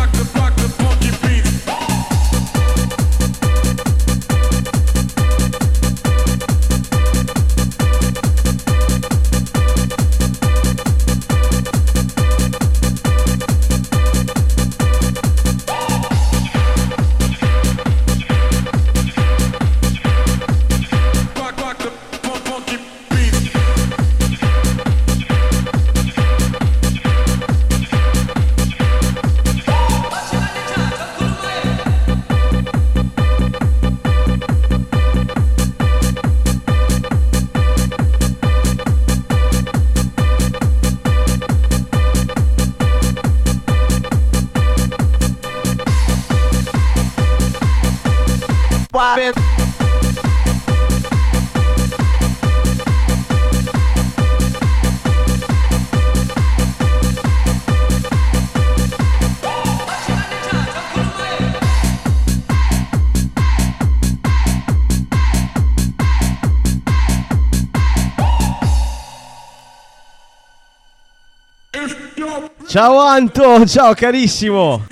Ciao 72.76 73.00
Anto, 73.00 73.66
ciao 73.66 73.94
carissimo. 73.94 74.86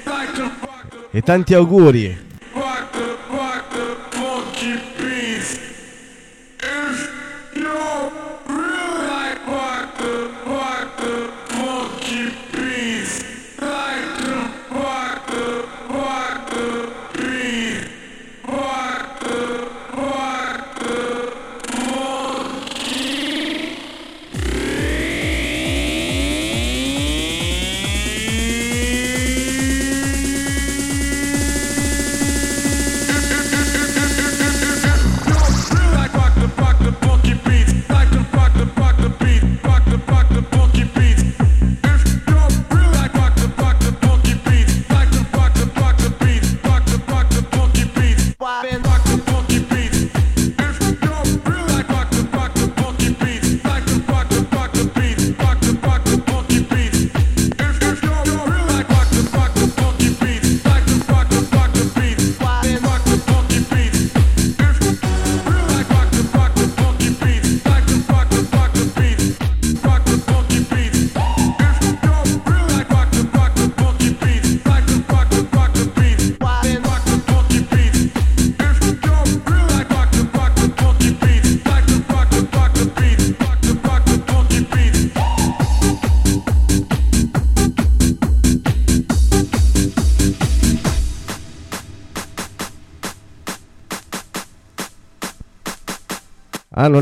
E 1.12 1.22
tanti 1.22 1.54
auguri. 1.54 2.23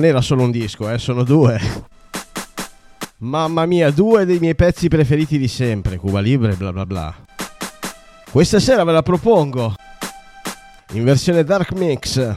Non 0.02 0.10
era 0.10 0.22
solo 0.22 0.42
un 0.42 0.50
disco, 0.50 0.90
eh, 0.90 0.98
sono 0.98 1.24
due. 1.24 1.60
Mamma 3.18 3.68
mia, 3.68 3.92
due 3.92 4.26
dei 4.26 4.40
miei 4.40 4.56
pezzi 4.56 4.88
preferiti 4.88 5.38
di 5.38 5.48
sempre, 5.48 5.98
Cuba 5.98 6.20
Libre, 6.20 6.56
bla 6.56 6.74
bla 6.74 6.88
bla. 6.88 7.16
Questa 8.32 8.60
sera 8.60 8.84
ve 8.84 8.94
la 8.94 9.04
propongo 9.04 9.76
in 10.94 11.04
versione 11.04 11.44
Dark 11.44 11.74
Mix. 11.74 12.36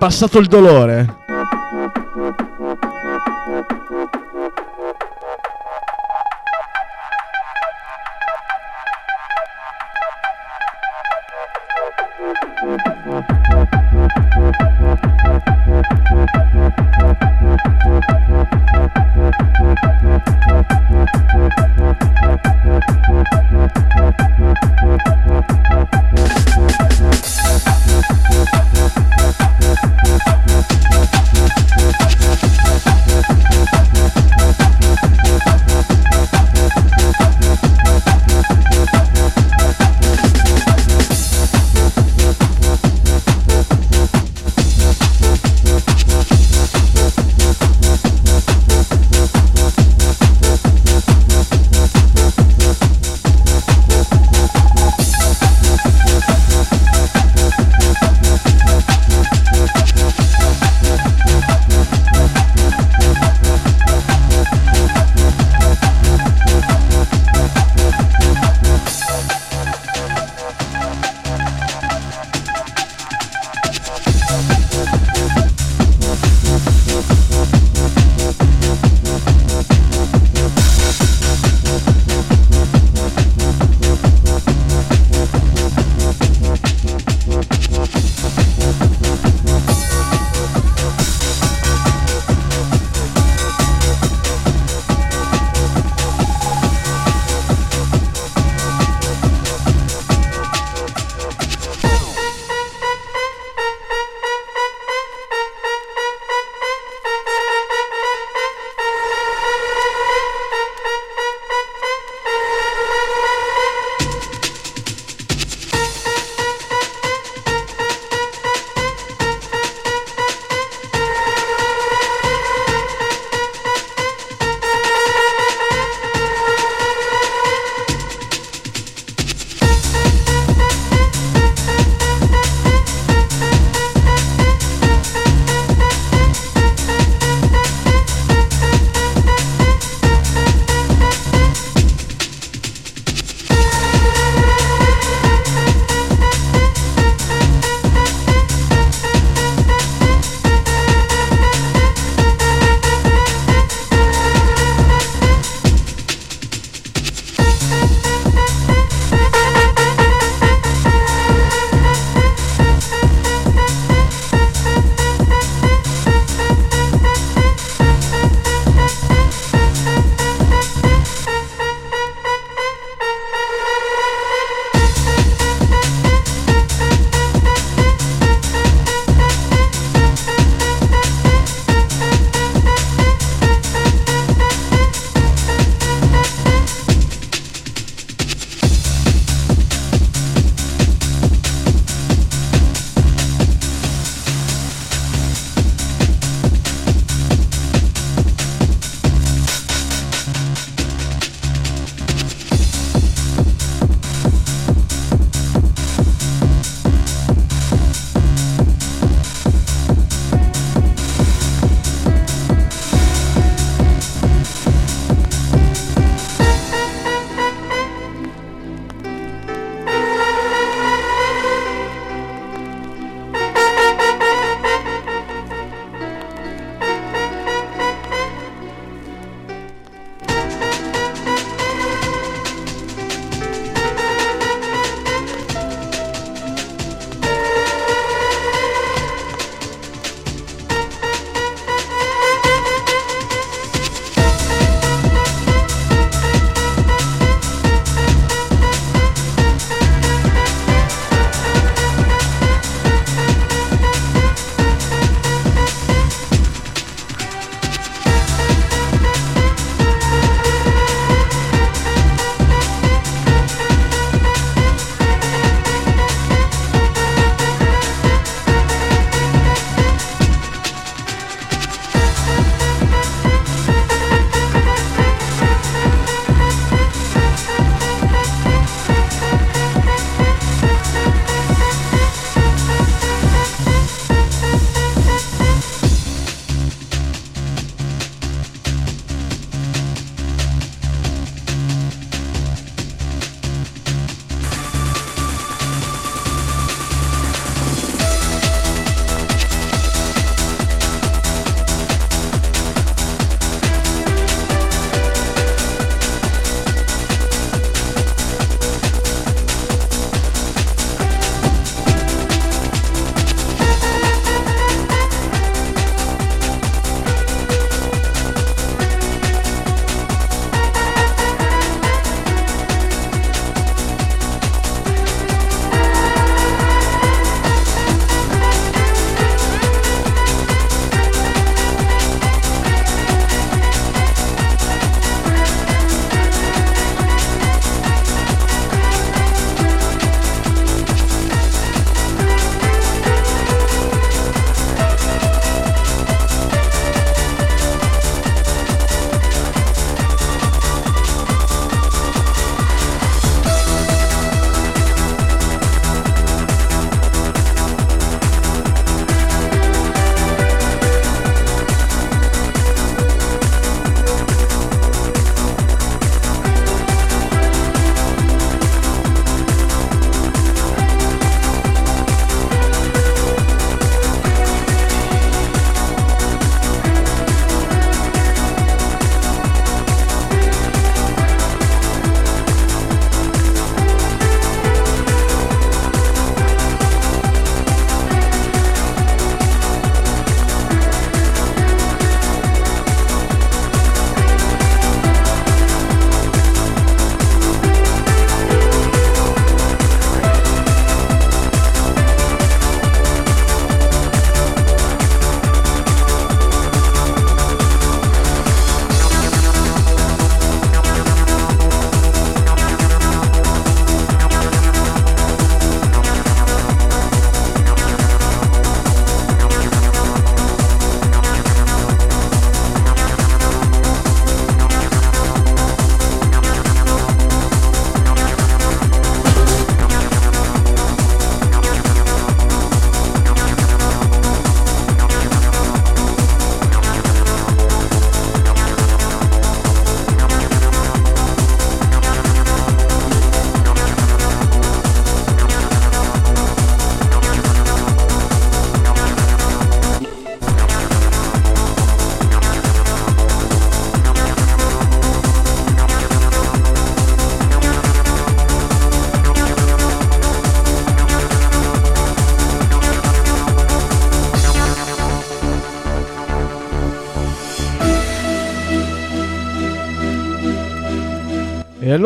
Passato 0.00 0.38
il 0.38 0.46
dolore. 0.46 1.19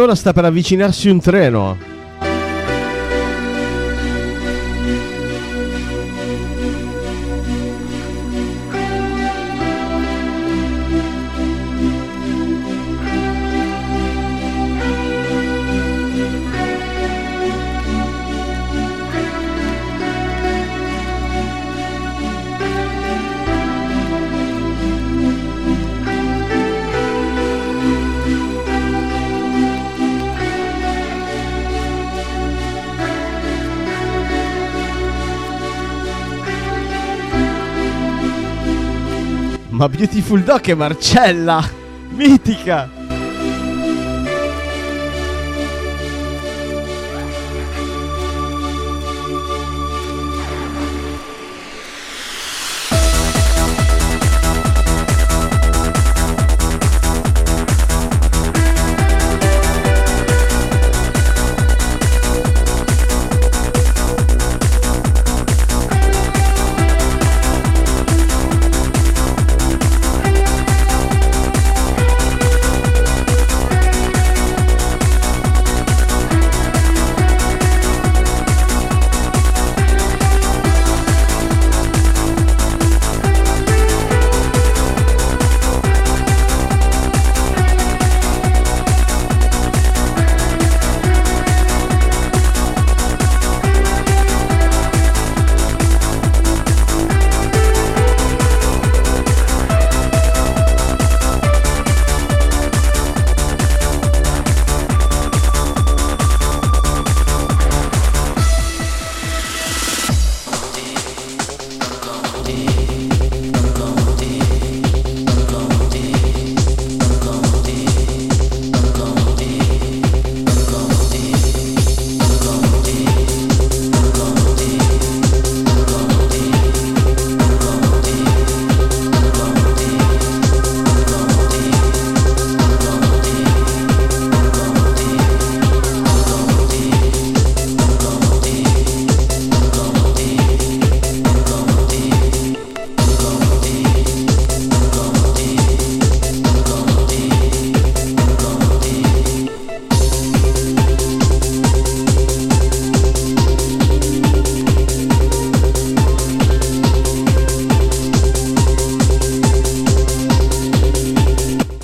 Allora 0.05 0.18
sta 0.18 0.35
per 0.35 0.44
avvicinarsi 0.44 1.09
un 1.09 1.18
treno. 1.18 1.93
Beautiful 39.89 40.43
Dog 40.43 40.65
è 40.66 40.74
Marcella! 40.74 41.62
Mitica! 42.11 43.03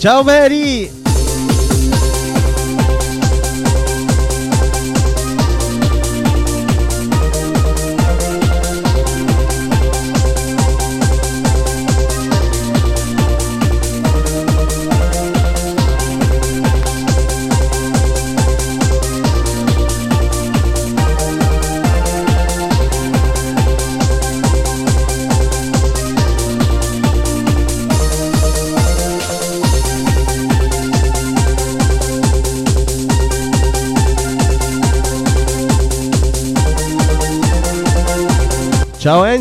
Ciao 0.00 0.24
Mary! 0.24 0.79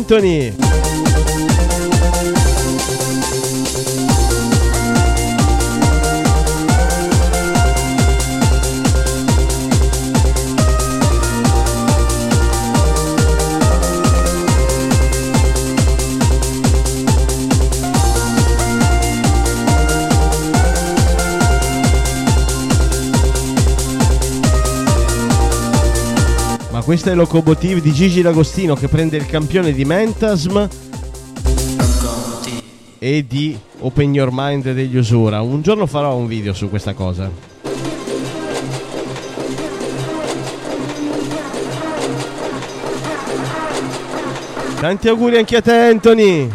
Ciao 0.04 0.79
Questa 26.82 27.12
è 27.12 27.14
Locomotive 27.14 27.80
di 27.80 27.92
Gigi 27.92 28.20
D'Agostino 28.20 28.74
che 28.74 28.88
prende 28.88 29.16
il 29.16 29.26
campione 29.26 29.72
di 29.72 29.84
Mentasm 29.84 30.66
e 32.98 33.24
di 33.26 33.56
Open 33.78 34.12
Your 34.12 34.30
Mind 34.32 34.72
degli 34.72 34.96
Usura. 34.96 35.40
Un 35.40 35.62
giorno 35.62 35.86
farò 35.86 36.16
un 36.16 36.26
video 36.26 36.52
su 36.52 36.68
questa 36.68 36.92
cosa. 36.92 37.30
Tanti 44.80 45.08
auguri 45.08 45.36
anche 45.36 45.56
a 45.56 45.62
te 45.62 45.72
Anthony! 45.72 46.50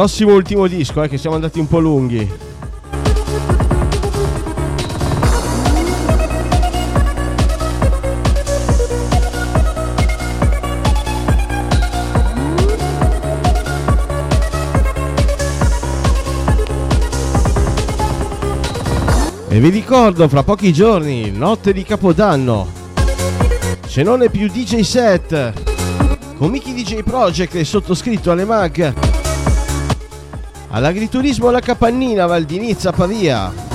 Prossimo 0.00 0.32
ultimo 0.32 0.66
disco, 0.66 1.02
eh, 1.02 1.10
che 1.10 1.18
siamo 1.18 1.34
andati 1.34 1.58
un 1.58 1.68
po' 1.68 1.78
lunghi. 1.78 2.32
E 19.48 19.60
vi 19.60 19.68
ricordo 19.68 20.26
fra 20.28 20.42
pochi 20.42 20.72
giorni, 20.72 21.30
notte 21.30 21.74
di 21.74 21.82
Capodanno. 21.82 22.66
Se 23.86 24.02
non 24.02 24.22
è 24.22 24.30
più 24.30 24.48
DJ 24.48 24.80
set, 24.80 25.52
con 26.38 26.50
Mickey 26.50 26.72
DJ 26.72 27.02
Project 27.02 27.54
e 27.56 27.64
sottoscritto 27.64 28.30
alle 28.30 28.46
mag. 28.46 28.99
All'agriturismo 30.72 31.48
alla 31.48 31.60
Capannina, 31.60 32.26
Val 32.26 32.44
di 32.44 32.60
Nizza, 32.60 32.92
Pavia. 32.92 33.69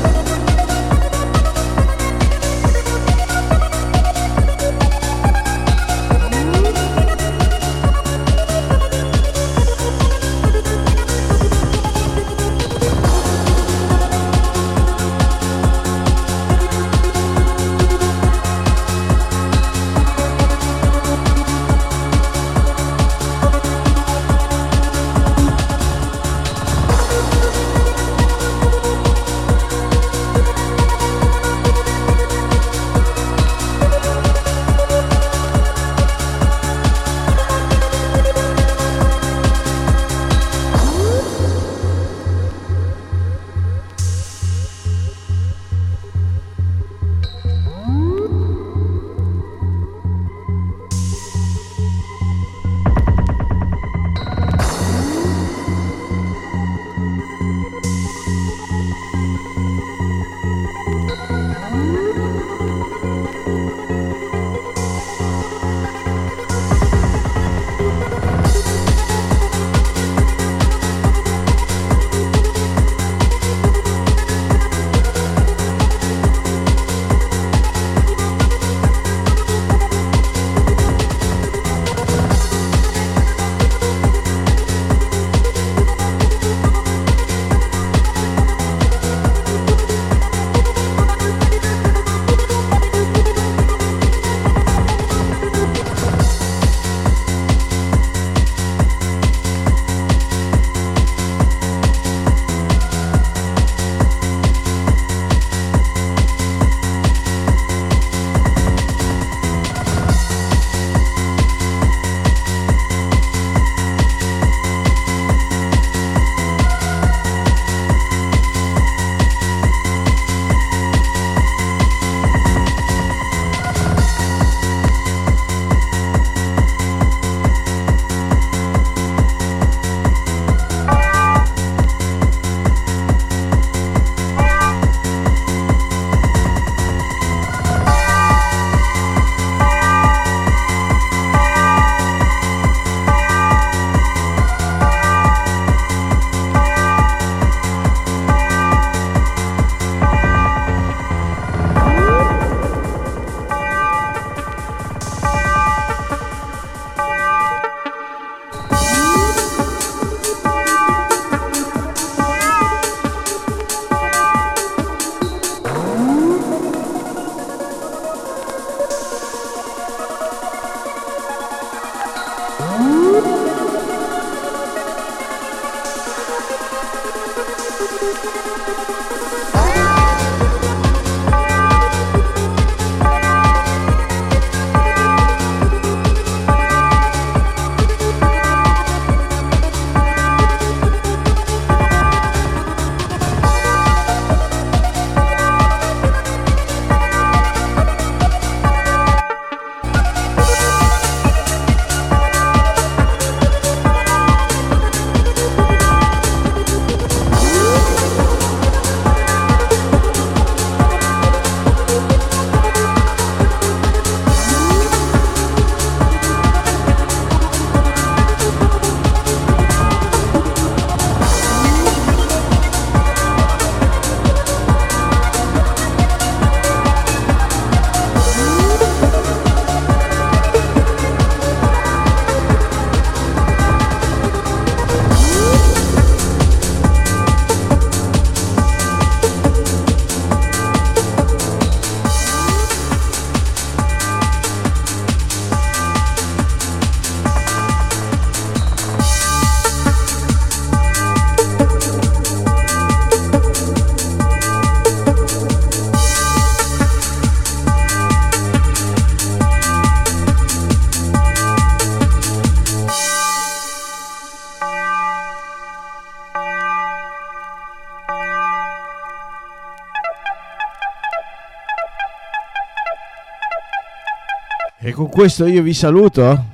Con 274.96 275.10
questo 275.10 275.46
io 275.46 275.62
vi 275.62 275.74
saluto. 275.74 276.46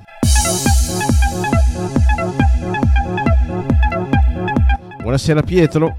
Buonasera 5.00 5.44
Pietro. 5.44 5.96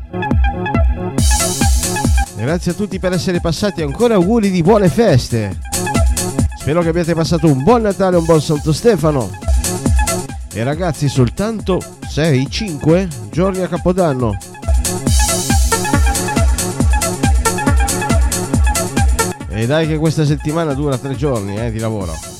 Grazie 2.34 2.72
a 2.72 2.74
tutti 2.74 2.98
per 2.98 3.12
essere 3.12 3.40
passati, 3.40 3.82
ancora 3.82 4.14
auguri 4.14 4.50
di 4.50 4.60
buone 4.60 4.88
feste. 4.88 5.56
Spero 6.58 6.82
che 6.82 6.88
abbiate 6.88 7.14
passato 7.14 7.46
un 7.46 7.62
buon 7.62 7.82
Natale 7.82 8.16
un 8.16 8.24
buon 8.24 8.42
Santo 8.42 8.72
Stefano. 8.72 9.30
E 10.52 10.64
ragazzi, 10.64 11.08
soltanto 11.08 11.78
6-5 12.12 13.08
giorni 13.30 13.62
a 13.62 13.68
Capodanno. 13.68 14.36
E 19.48 19.66
dai 19.66 19.86
che 19.86 19.96
questa 19.96 20.24
settimana 20.24 20.74
dura 20.74 20.98
tre 20.98 21.14
giorni 21.14 21.56
eh, 21.56 21.70
di 21.70 21.78
lavoro. 21.78 22.31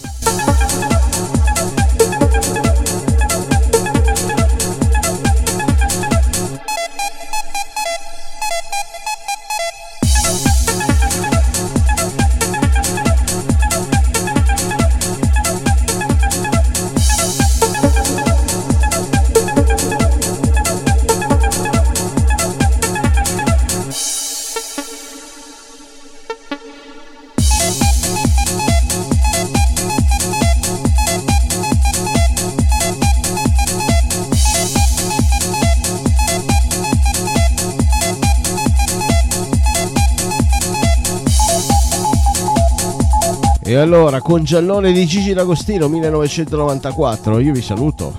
Allora, 44.03 44.21
con 44.21 44.43
Giallone 44.43 44.91
di 44.91 45.07
Gigi 45.07 45.33
D'Agostino 45.33 45.87
1994, 45.87 47.39
io 47.39 47.53
vi 47.53 47.63
saluto. 47.63 48.17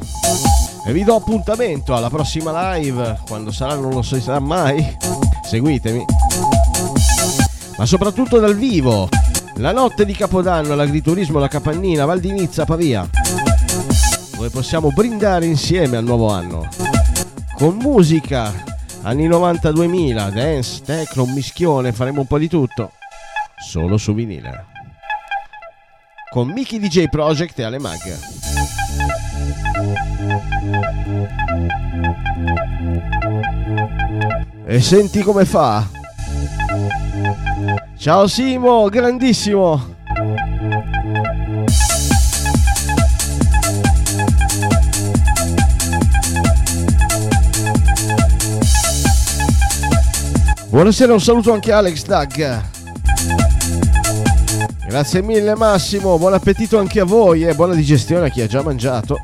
E 0.87 0.93
vi 0.93 1.03
do 1.03 1.15
appuntamento 1.15 1.93
alla 1.93 2.09
prossima 2.09 2.73
live, 2.73 3.19
quando 3.27 3.51
sarà 3.51 3.75
non 3.75 3.91
lo 3.91 4.01
so 4.01 4.17
sarà 4.21 4.39
mai. 4.39 4.97
Seguitemi. 5.43 6.05
Ma 7.77 7.85
soprattutto 7.85 8.39
dal 8.39 8.55
vivo. 8.55 9.09
La 9.55 9.73
notte 9.73 10.05
di 10.05 10.13
Capodanno, 10.13 10.73
l'agriturismo, 10.73 11.37
la 11.37 11.49
capannina, 11.49 12.05
Val 12.05 12.21
di 12.21 12.31
Nizza, 12.31 12.63
Pavia. 12.63 13.05
Dove 14.35 14.49
possiamo 14.51 14.89
brindare 14.89 15.45
insieme 15.47 15.97
al 15.97 16.05
nuovo 16.05 16.29
anno. 16.31 16.65
Con 17.57 17.75
musica, 17.75 18.53
anni 19.01 19.27
90-2000, 19.27 20.31
dance, 20.31 20.81
techno, 20.85 21.25
mischione, 21.25 21.91
faremo 21.91 22.21
un 22.21 22.27
po' 22.27 22.37
di 22.37 22.47
tutto. 22.47 22.93
Solo 23.59 23.97
su 23.97 24.13
vinile 24.13 24.71
con 26.33 26.47
Mickey 26.47 26.79
DJ 26.79 27.09
Project 27.09 27.59
e 27.59 27.63
Ale 27.63 27.77
Mag. 27.77 27.99
E 34.65 34.81
senti 34.81 35.21
come 35.21 35.45
fa. 35.45 35.87
Ciao 37.95 38.25
Simo, 38.25 38.89
grandissimo. 38.89 39.95
Buonasera, 50.69 51.13
un 51.13 51.21
saluto 51.21 51.53
anche 51.53 51.71
a 51.71 51.77
Alex 51.77 52.03
Dag. 52.05 52.72
Grazie 54.93 55.23
mille 55.23 55.55
Massimo, 55.55 56.19
buon 56.19 56.35
appetito 56.35 56.77
anche 56.77 56.99
a 56.99 57.03
voi 57.03 57.47
e 57.47 57.55
buona 57.55 57.73
digestione 57.73 58.27
a 58.27 58.29
chi 58.29 58.41
ha 58.41 58.45
già 58.45 58.61
mangiato. 58.61 59.19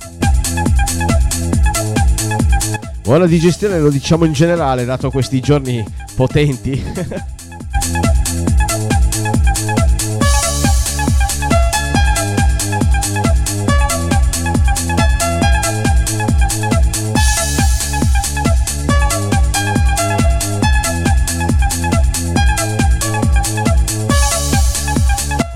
Buona 3.04 3.28
digestione 3.28 3.78
lo 3.78 3.92
diciamo 3.92 4.26
in 4.26 4.34
generale, 4.34 4.84
dato 4.84 5.12
questi 5.12 5.40
giorni 5.40 5.86
potenti. 6.16 6.84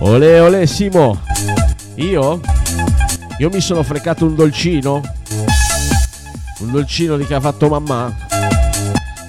Ole 0.06 0.38
ole 0.42 0.68
Simo. 0.68 1.22
Io? 1.96 2.42
Io 3.38 3.50
mi 3.50 3.62
sono 3.62 3.84
frecato 3.84 4.26
un 4.26 4.36
dolcino. 4.36 5.02
Un 6.60 6.72
dolcino 6.72 7.16
di 7.16 7.26
che 7.26 7.36
ha 7.36 7.40
fatto 7.40 7.70
mamma. 7.70 8.14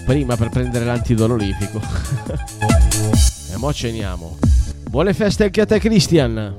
Prima 0.04 0.34
per 0.34 0.48
prendere 0.48 0.84
l'antidolorifico. 0.84 1.80
e 3.52 3.56
mo 3.56 3.72
ceniamo. 3.72 4.36
Buone 4.90 5.14
feste 5.14 5.44
anche 5.44 5.60
a 5.60 5.66
te 5.66 5.78
Christian. 5.78 6.56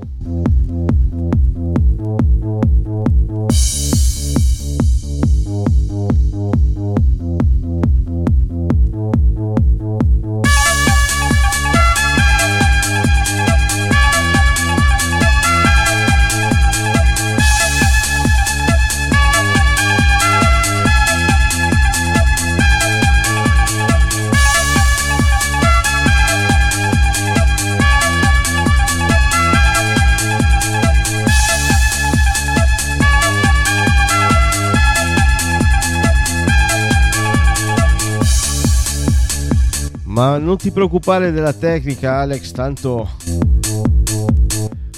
Non 40.56 40.64
ti 40.64 40.70
preoccupare 40.70 41.32
della 41.32 41.52
tecnica, 41.52 42.16
Alex, 42.16 42.50
tanto 42.52 43.10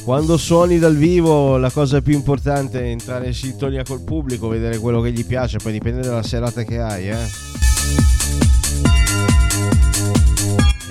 quando 0.04 0.36
suoni 0.36 0.78
dal 0.78 0.94
vivo 0.94 1.56
la 1.56 1.70
cosa 1.72 2.00
più 2.00 2.14
importante 2.14 2.80
è 2.80 2.84
entrare 2.84 3.26
in 3.26 3.34
sintonia 3.34 3.82
col 3.82 4.02
pubblico, 4.02 4.46
vedere 4.46 4.78
quello 4.78 5.00
che 5.00 5.10
gli 5.10 5.26
piace, 5.26 5.58
poi 5.58 5.72
dipende 5.72 6.02
dalla 6.02 6.22
serata 6.22 6.62
che 6.62 6.78
hai, 6.78 7.08
eh. 7.08 7.16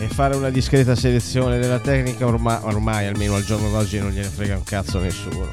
E 0.01 0.07
fare 0.09 0.35
una 0.35 0.49
discreta 0.49 0.95
selezione 0.95 1.59
della 1.59 1.79
tecnica 1.79 2.25
ormai, 2.25 2.59
ormai 2.63 3.07
almeno 3.07 3.35
al 3.35 3.45
giorno 3.45 3.69
d'oggi 3.69 3.99
non 3.99 4.09
gliene 4.09 4.27
frega 4.27 4.57
un 4.57 4.63
cazzo 4.63 4.97
a 4.97 5.01
nessuno. 5.01 5.47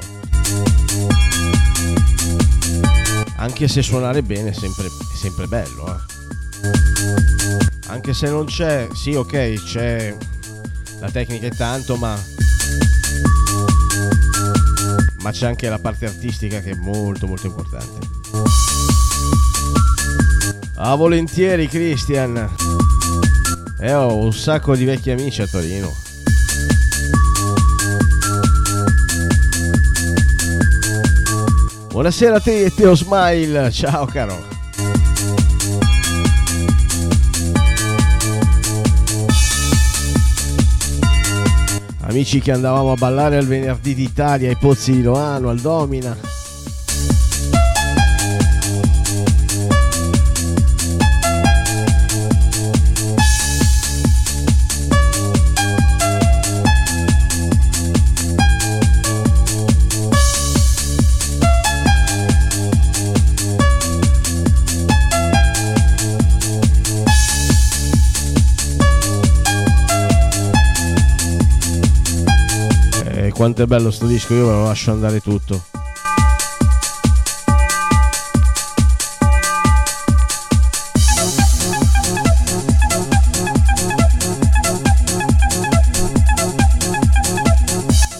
Anche 3.37 3.67
se 3.69 3.81
suonare 3.81 4.21
bene 4.23 4.49
è 4.49 4.53
sempre, 4.53 4.87
sempre 5.13 5.47
bello, 5.47 5.85
eh 5.87 6.14
anche 7.87 8.13
se 8.13 8.29
non 8.29 8.45
c'è, 8.45 8.87
sì 8.93 9.13
ok, 9.13 9.53
c'è 9.63 10.15
la 10.99 11.09
tecnica 11.09 11.47
e 11.47 11.51
tanto, 11.51 11.95
ma 11.95 12.17
ma 15.21 15.31
c'è 15.31 15.47
anche 15.47 15.67
la 15.69 15.79
parte 15.79 16.05
artistica 16.05 16.59
che 16.59 16.71
è 16.71 16.75
molto 16.75 17.25
molto 17.25 17.47
importante. 17.47 18.07
Ah, 20.75 20.93
volentieri 20.93 21.67
Christian. 21.67 22.37
E 23.79 23.87
eh, 23.87 23.93
ho 23.93 24.17
un 24.17 24.33
sacco 24.33 24.75
di 24.75 24.85
vecchi 24.85 25.09
amici 25.09 25.41
a 25.41 25.47
Torino. 25.47 25.91
Buonasera 31.89 32.35
a 32.35 32.39
te, 32.39 32.71
Teo 32.75 32.95
Smile. 32.95 33.71
Ciao 33.71 34.05
caro. 34.05 34.54
Amici 42.15 42.39
che 42.39 42.53
andavamo 42.53 42.93
a 42.93 42.95
ballare 42.95 43.35
al 43.35 43.45
venerdì 43.45 43.93
d'Italia 43.93 44.47
ai 44.47 44.55
pozzi 44.55 44.93
di 44.93 45.01
Loano, 45.01 45.49
al 45.49 45.59
Domina. 45.59 46.34
Quanto 73.35 73.63
è 73.63 73.65
bello 73.65 73.91
sto 73.91 74.07
disco, 74.07 74.33
io 74.33 74.45
ve 74.45 74.51
lo 74.53 74.63
lascio 74.63 74.91
andare 74.91 75.19
tutto. 75.19 75.61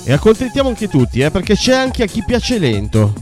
E 0.03 0.11
accontentiamo 0.11 0.67
anche 0.67 0.89
tutti, 0.89 1.21
eh, 1.21 1.31
perché 1.31 1.55
c'è 1.55 1.73
anche 1.73 2.03
a 2.03 2.07
chi 2.07 2.21
piace 2.25 2.59
lento. 2.59 3.13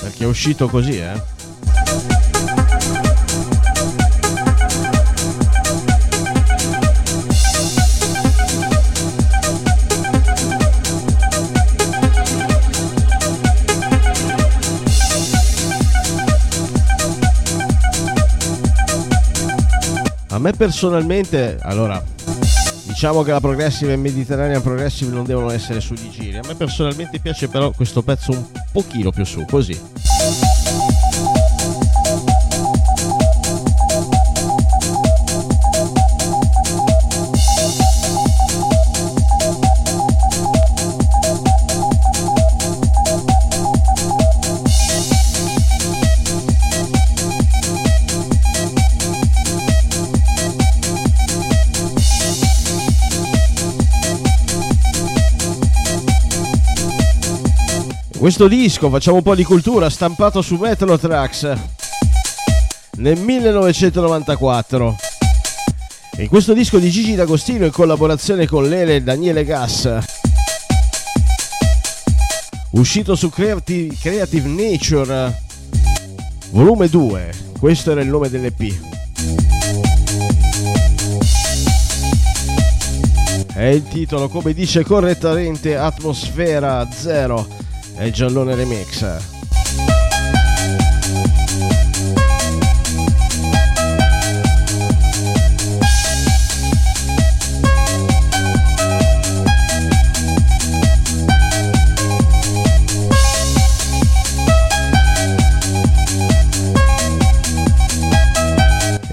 Perché 0.00 0.24
è 0.24 0.26
uscito 0.26 0.68
così, 0.68 0.98
eh. 0.98 1.35
Me 20.46 20.52
personalmente, 20.52 21.58
allora, 21.60 22.00
diciamo 22.84 23.24
che 23.24 23.32
la 23.32 23.40
progressive 23.40 23.94
e 23.94 23.96
mediterranea 23.96 24.60
progressive 24.60 25.12
non 25.12 25.24
devono 25.24 25.50
essere 25.50 25.80
sugli 25.80 26.08
giri. 26.08 26.36
A 26.36 26.42
me 26.46 26.54
personalmente 26.54 27.18
piace 27.18 27.48
però 27.48 27.72
questo 27.72 28.02
pezzo 28.02 28.30
un 28.30 28.44
pochino 28.70 29.10
più 29.10 29.24
su, 29.24 29.44
così. 29.44 29.76
Questo 58.26 58.48
disco, 58.48 58.90
facciamo 58.90 59.18
un 59.18 59.22
po' 59.22 59.36
di 59.36 59.44
cultura, 59.44 59.88
stampato 59.88 60.42
su 60.42 60.56
Metalotrax 60.56 61.56
nel 62.96 63.16
1994. 63.20 64.96
In 66.16 66.26
questo 66.26 66.52
disco 66.52 66.78
di 66.78 66.90
Gigi 66.90 67.14
D'Agostino 67.14 67.66
in 67.66 67.70
collaborazione 67.70 68.48
con 68.48 68.68
Lele 68.68 68.96
e 68.96 69.02
Daniele 69.02 69.44
Gass, 69.44 69.96
uscito 72.70 73.14
su 73.14 73.30
Creative, 73.30 73.94
Creative 73.94 74.48
Nature, 74.48 75.42
volume 76.50 76.88
2, 76.88 77.32
questo 77.60 77.92
era 77.92 78.00
il 78.00 78.08
nome 78.08 78.28
dell'EP. 78.28 78.76
È 83.54 83.66
il 83.66 83.84
titolo, 83.84 84.28
come 84.28 84.52
dice 84.52 84.82
correttamente, 84.82 85.76
Atmosfera 85.76 86.88
0 86.90 87.65
e 87.98 88.10
Giallone 88.10 88.54
Remix. 88.54 89.02
Eh. 89.02 89.34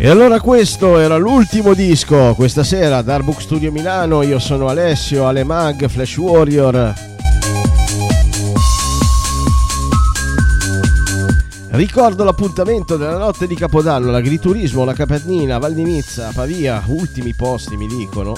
E 0.03 0.09
allora 0.09 0.41
questo 0.41 0.99
era 0.99 1.15
l'ultimo 1.15 1.73
disco 1.73 2.33
questa 2.35 2.65
sera 2.65 3.01
da 3.01 3.15
Artbook 3.15 3.41
Studio 3.41 3.71
Milano, 3.71 4.21
io 4.21 4.37
sono 4.37 4.67
Alessio, 4.67 5.25
Alemag, 5.25 5.87
Flash 5.87 6.17
Warrior, 6.17 7.12
Ricordo 11.73 12.23
l'appuntamento 12.23 12.97
della 12.97 13.17
notte 13.17 13.47
di 13.47 13.55
Capodanno, 13.55 14.11
l'agriturismo, 14.11 14.83
la 14.83 14.93
Capernina, 14.93 15.57
Val 15.57 15.73
di 15.73 15.83
Nizza, 15.83 16.29
Pavia, 16.31 16.83
ultimi 16.85 17.33
posti 17.33 17.75
mi 17.77 17.87
dicono. 17.87 18.35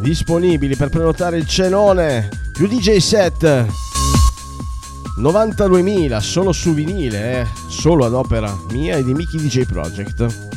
Disponibili 0.00 0.76
per 0.76 0.90
prenotare 0.90 1.38
il 1.38 1.46
cenone, 1.46 2.28
più 2.52 2.68
DJ 2.68 2.98
set. 2.98 3.66
92.000 5.18 6.18
solo 6.18 6.52
su 6.52 6.74
vinile, 6.74 7.40
eh, 7.40 7.46
solo 7.66 8.04
ad 8.04 8.12
opera 8.12 8.54
mia 8.72 8.96
e 8.96 9.04
di 9.04 9.14
Mickey 9.14 9.40
DJ 9.40 9.64
Project. 9.64 10.47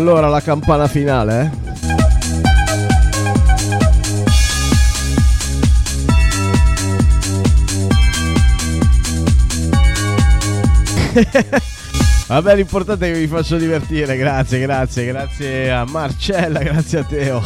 Allora 0.00 0.28
la 0.28 0.40
campana 0.40 0.88
finale, 0.88 1.42
eh? 1.42 1.68
Vabbè, 12.28 12.54
l'importante 12.56 13.10
è 13.10 13.12
che 13.12 13.18
vi 13.18 13.26
faccio 13.26 13.58
divertire. 13.58 14.16
Grazie, 14.16 14.60
grazie, 14.60 15.04
grazie 15.04 15.70
a 15.70 15.84
Marcella, 15.84 16.60
grazie 16.64 17.00
a 17.00 17.04
Teo. 17.04 17.42